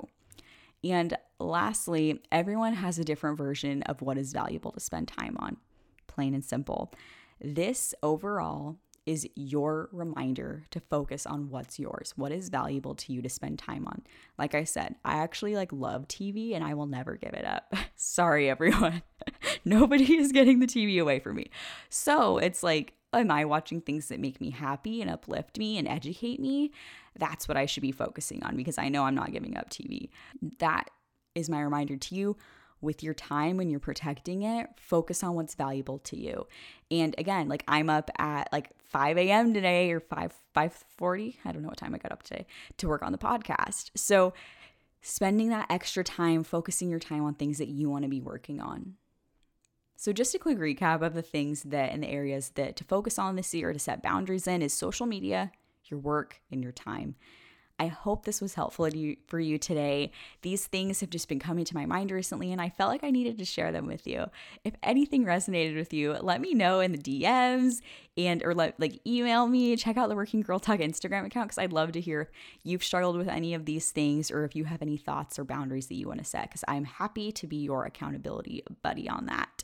And 0.83 1.17
lastly, 1.39 2.21
everyone 2.31 2.73
has 2.73 2.99
a 2.99 3.05
different 3.05 3.37
version 3.37 3.83
of 3.83 4.01
what 4.01 4.17
is 4.17 4.33
valuable 4.33 4.71
to 4.73 4.79
spend 4.79 5.07
time 5.07 5.37
on, 5.39 5.57
plain 6.07 6.33
and 6.33 6.43
simple. 6.43 6.93
This 7.39 7.93
overall 8.03 8.77
is 9.05 9.27
your 9.35 9.89
reminder 9.91 10.63
to 10.71 10.79
focus 10.79 11.25
on 11.25 11.49
what's 11.49 11.77
yours 11.77 12.13
what 12.15 12.31
is 12.31 12.47
valuable 12.47 12.95
to 12.95 13.11
you 13.11 13.21
to 13.21 13.29
spend 13.29 13.59
time 13.59 13.85
on. 13.87 14.01
Like 14.37 14.55
i 14.55 14.63
said 14.63 14.95
i 15.03 15.15
actually 15.15 15.55
like 15.55 15.73
love 15.73 16.07
tv 16.07 16.55
and 16.55 16.63
i 16.63 16.73
will 16.73 16.85
never 16.85 17.17
give 17.17 17.33
it 17.33 17.45
up. 17.45 17.73
Sorry 17.95 18.49
everyone. 18.49 19.03
Nobody 19.65 20.15
is 20.17 20.31
getting 20.31 20.59
the 20.59 20.67
tv 20.67 21.01
away 21.01 21.19
from 21.19 21.35
me. 21.35 21.49
So 21.89 22.37
it's 22.37 22.63
like 22.63 22.93
am 23.15 23.31
I 23.31 23.45
watching 23.45 23.81
things 23.81 24.07
that 24.07 24.19
make 24.19 24.41
me 24.41 24.49
happy 24.49 25.01
and 25.01 25.09
uplift 25.09 25.57
me 25.57 25.77
and 25.77 25.87
educate 25.87 26.39
me? 26.39 26.71
That's 27.17 27.47
what 27.47 27.57
I 27.57 27.65
should 27.65 27.81
be 27.81 27.91
focusing 27.91 28.43
on 28.43 28.55
because 28.55 28.77
I 28.77 28.89
know 28.89 29.03
I'm 29.03 29.15
not 29.15 29.31
giving 29.31 29.57
up 29.57 29.69
TV. 29.69 30.09
That 30.59 30.89
is 31.35 31.49
my 31.49 31.61
reminder 31.61 31.95
to 31.95 32.15
you 32.15 32.37
with 32.81 33.01
your 33.01 33.13
time 33.13 33.57
when 33.57 33.69
you're 33.69 33.79
protecting 33.79 34.43
it, 34.43 34.67
focus 34.75 35.23
on 35.23 35.35
what's 35.35 35.55
valuable 35.55 35.99
to 35.99 36.17
you. 36.17 36.45
And 36.91 37.15
again, 37.17 37.47
like 37.47 37.63
I'm 37.67 37.89
up 37.89 38.11
at 38.19 38.49
like 38.51 38.71
5 38.89 39.17
a.m. 39.17 39.53
today 39.53 39.91
or 39.91 40.01
5 40.01 40.33
5:40. 40.55 41.37
I 41.45 41.51
don't 41.51 41.61
know 41.61 41.69
what 41.69 41.77
time 41.77 41.95
I 41.95 41.97
got 41.97 42.11
up 42.11 42.23
today 42.23 42.45
to 42.77 42.87
work 42.87 43.01
on 43.01 43.11
the 43.11 43.17
podcast. 43.17 43.91
So 43.95 44.33
spending 45.01 45.49
that 45.49 45.67
extra 45.69 46.03
time, 46.03 46.43
focusing 46.43 46.89
your 46.89 46.99
time 46.99 47.23
on 47.23 47.33
things 47.33 47.57
that 47.57 47.69
you 47.69 47.89
want 47.89 48.03
to 48.03 48.09
be 48.09 48.21
working 48.21 48.59
on. 48.59 48.95
So, 50.03 50.11
just 50.11 50.35
a 50.35 50.37
quick 50.37 50.57
recap 50.57 51.01
of 51.01 51.13
the 51.13 51.21
things 51.21 51.63
that 51.63 51.93
and 51.93 52.03
the 52.03 52.09
areas 52.09 52.51
that 52.55 52.75
to 52.75 52.83
focus 52.83 53.17
on 53.17 53.37
this 53.37 53.53
year 53.53 53.71
to 53.71 53.79
set 53.79 54.03
boundaries 54.03 54.47
in 54.47 54.61
is 54.61 54.73
social 54.73 55.05
media, 55.05 55.53
your 55.85 55.97
work, 55.97 56.41
and 56.51 56.61
your 56.61 56.73
time. 56.73 57.15
I 57.79 57.87
hope 57.87 58.25
this 58.25 58.41
was 58.41 58.55
helpful 58.55 58.89
for 59.27 59.39
you 59.39 59.57
today. 59.57 60.11
These 60.41 60.67
things 60.67 60.99
have 60.99 61.09
just 61.09 61.29
been 61.29 61.39
coming 61.39 61.63
to 61.63 61.73
my 61.73 61.85
mind 61.85 62.11
recently, 62.11 62.51
and 62.51 62.59
I 62.59 62.67
felt 62.67 62.91
like 62.91 63.05
I 63.05 63.11
needed 63.11 63.37
to 63.37 63.45
share 63.45 63.71
them 63.71 63.87
with 63.87 64.05
you. 64.05 64.25
If 64.65 64.73
anything 64.83 65.23
resonated 65.23 65.77
with 65.77 65.93
you, 65.93 66.11
let 66.11 66.41
me 66.41 66.53
know 66.53 66.81
in 66.81 66.91
the 66.91 66.97
DMs 66.97 67.79
and 68.17 68.43
or 68.43 68.53
let, 68.53 68.77
like 68.81 68.99
email 69.07 69.47
me. 69.47 69.77
Check 69.77 69.95
out 69.95 70.09
the 70.09 70.15
Working 70.15 70.41
Girl 70.41 70.59
Talk 70.59 70.81
Instagram 70.81 71.25
account 71.25 71.47
because 71.47 71.59
I'd 71.59 71.71
love 71.71 71.93
to 71.93 72.01
hear 72.01 72.23
if 72.23 72.29
you've 72.63 72.83
struggled 72.83 73.15
with 73.15 73.29
any 73.29 73.53
of 73.53 73.63
these 73.63 73.89
things 73.91 74.31
or 74.31 74.43
if 74.43 74.53
you 74.53 74.65
have 74.65 74.81
any 74.81 74.97
thoughts 74.97 75.39
or 75.39 75.45
boundaries 75.45 75.87
that 75.87 75.95
you 75.95 76.09
want 76.09 76.19
to 76.19 76.25
set. 76.25 76.49
Because 76.49 76.65
I'm 76.67 76.83
happy 76.83 77.31
to 77.31 77.47
be 77.47 77.55
your 77.55 77.85
accountability 77.85 78.65
buddy 78.81 79.07
on 79.07 79.27
that. 79.27 79.63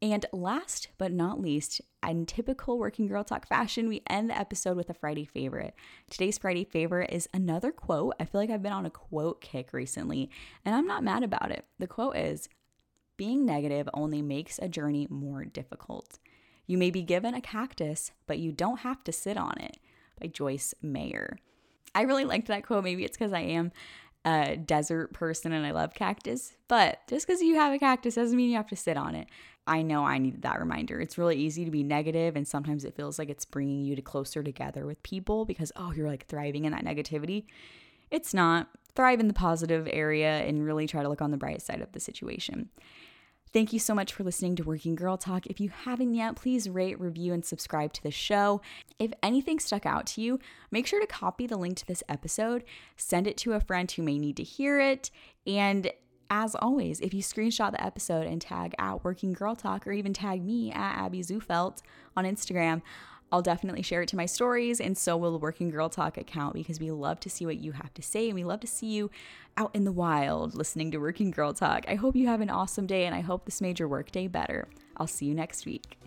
And 0.00 0.24
last 0.32 0.88
but 0.96 1.12
not 1.12 1.40
least, 1.40 1.80
in 2.06 2.24
typical 2.24 2.78
working 2.78 3.08
girl 3.08 3.24
talk 3.24 3.48
fashion, 3.48 3.88
we 3.88 4.02
end 4.08 4.30
the 4.30 4.38
episode 4.38 4.76
with 4.76 4.88
a 4.90 4.94
Friday 4.94 5.24
favorite. 5.24 5.74
Today's 6.08 6.38
Friday 6.38 6.64
favorite 6.64 7.10
is 7.12 7.28
another 7.34 7.72
quote. 7.72 8.14
I 8.20 8.24
feel 8.24 8.40
like 8.40 8.50
I've 8.50 8.62
been 8.62 8.72
on 8.72 8.86
a 8.86 8.90
quote 8.90 9.40
kick 9.40 9.72
recently, 9.72 10.30
and 10.64 10.74
I'm 10.74 10.86
not 10.86 11.02
mad 11.02 11.24
about 11.24 11.50
it. 11.50 11.64
The 11.80 11.88
quote 11.88 12.16
is 12.16 12.48
Being 13.16 13.44
negative 13.44 13.88
only 13.92 14.22
makes 14.22 14.60
a 14.60 14.68
journey 14.68 15.08
more 15.10 15.44
difficult. 15.44 16.20
You 16.68 16.78
may 16.78 16.90
be 16.90 17.02
given 17.02 17.34
a 17.34 17.40
cactus, 17.40 18.12
but 18.28 18.38
you 18.38 18.52
don't 18.52 18.80
have 18.80 19.02
to 19.04 19.12
sit 19.12 19.36
on 19.36 19.58
it, 19.58 19.78
by 20.20 20.28
Joyce 20.28 20.74
Meyer. 20.80 21.38
I 21.94 22.02
really 22.02 22.24
liked 22.24 22.46
that 22.48 22.64
quote. 22.64 22.84
Maybe 22.84 23.04
it's 23.04 23.16
because 23.16 23.32
I 23.32 23.40
am 23.40 23.72
a 24.24 24.56
desert 24.56 25.12
person 25.12 25.52
and 25.52 25.64
I 25.64 25.70
love 25.70 25.94
cactus, 25.94 26.52
but 26.68 27.00
just 27.08 27.26
because 27.26 27.40
you 27.40 27.54
have 27.56 27.72
a 27.72 27.78
cactus 27.78 28.16
doesn't 28.16 28.36
mean 28.36 28.50
you 28.50 28.56
have 28.56 28.68
to 28.68 28.76
sit 28.76 28.96
on 28.96 29.14
it. 29.14 29.28
I 29.68 29.82
know 29.82 30.04
I 30.04 30.18
needed 30.18 30.42
that 30.42 30.58
reminder. 30.58 31.00
It's 31.00 31.18
really 31.18 31.36
easy 31.36 31.64
to 31.64 31.70
be 31.70 31.82
negative, 31.82 32.34
and 32.34 32.48
sometimes 32.48 32.84
it 32.84 32.96
feels 32.96 33.18
like 33.18 33.28
it's 33.28 33.44
bringing 33.44 33.84
you 33.84 33.94
to 33.94 34.02
closer 34.02 34.42
together 34.42 34.86
with 34.86 35.02
people 35.02 35.44
because, 35.44 35.70
oh, 35.76 35.92
you're 35.92 36.08
like 36.08 36.26
thriving 36.26 36.64
in 36.64 36.72
that 36.72 36.84
negativity. 36.84 37.44
It's 38.10 38.32
not. 38.34 38.68
Thrive 38.94 39.20
in 39.20 39.28
the 39.28 39.34
positive 39.34 39.88
area 39.92 40.40
and 40.40 40.64
really 40.64 40.88
try 40.88 41.02
to 41.02 41.08
look 41.08 41.22
on 41.22 41.30
the 41.30 41.36
bright 41.36 41.62
side 41.62 41.80
of 41.80 41.92
the 41.92 42.00
situation. 42.00 42.70
Thank 43.52 43.72
you 43.72 43.78
so 43.78 43.94
much 43.94 44.12
for 44.12 44.24
listening 44.24 44.56
to 44.56 44.62
Working 44.62 44.94
Girl 44.94 45.16
Talk. 45.16 45.46
If 45.46 45.60
you 45.60 45.70
haven't 45.70 46.14
yet, 46.14 46.36
please 46.36 46.68
rate, 46.68 47.00
review, 47.00 47.32
and 47.32 47.44
subscribe 47.44 47.92
to 47.94 48.02
the 48.02 48.10
show. 48.10 48.60
If 48.98 49.12
anything 49.22 49.58
stuck 49.58 49.86
out 49.86 50.06
to 50.08 50.20
you, 50.20 50.38
make 50.70 50.86
sure 50.86 51.00
to 51.00 51.06
copy 51.06 51.46
the 51.46 51.56
link 51.56 51.76
to 51.78 51.86
this 51.86 52.02
episode, 52.08 52.64
send 52.96 53.26
it 53.26 53.36
to 53.38 53.54
a 53.54 53.60
friend 53.60 53.90
who 53.90 54.02
may 54.02 54.18
need 54.18 54.36
to 54.38 54.42
hear 54.42 54.80
it, 54.80 55.10
and 55.46 55.90
as 56.30 56.54
always, 56.54 57.00
if 57.00 57.14
you 57.14 57.22
screenshot 57.22 57.72
the 57.72 57.82
episode 57.82 58.26
and 58.26 58.40
tag 58.40 58.74
at 58.78 59.04
Working 59.04 59.32
Girl 59.32 59.56
Talk 59.56 59.86
or 59.86 59.92
even 59.92 60.12
tag 60.12 60.44
me 60.44 60.70
at 60.70 60.98
Abby 61.04 61.22
Zufelt 61.22 61.82
on 62.16 62.24
Instagram, 62.24 62.82
I'll 63.30 63.42
definitely 63.42 63.82
share 63.82 64.02
it 64.02 64.08
to 64.10 64.16
my 64.16 64.26
stories, 64.26 64.80
and 64.80 64.96
so 64.96 65.16
will 65.16 65.32
the 65.32 65.38
Working 65.38 65.70
Girl 65.70 65.88
Talk 65.88 66.16
account 66.16 66.54
because 66.54 66.80
we 66.80 66.90
love 66.90 67.20
to 67.20 67.30
see 67.30 67.44
what 67.44 67.58
you 67.58 67.72
have 67.72 67.92
to 67.94 68.02
say 68.02 68.26
and 68.26 68.34
we 68.34 68.44
love 68.44 68.60
to 68.60 68.66
see 68.66 68.86
you 68.86 69.10
out 69.56 69.70
in 69.74 69.84
the 69.84 69.92
wild 69.92 70.54
listening 70.54 70.90
to 70.92 70.98
Working 70.98 71.30
Girl 71.30 71.52
Talk. 71.52 71.84
I 71.88 71.94
hope 71.94 72.16
you 72.16 72.26
have 72.26 72.40
an 72.40 72.50
awesome 72.50 72.86
day 72.86 73.04
and 73.04 73.14
I 73.14 73.20
hope 73.20 73.44
this 73.44 73.60
made 73.60 73.78
your 73.78 73.88
workday 73.88 74.28
better. 74.28 74.68
I'll 74.96 75.06
see 75.06 75.26
you 75.26 75.34
next 75.34 75.66
week. 75.66 75.98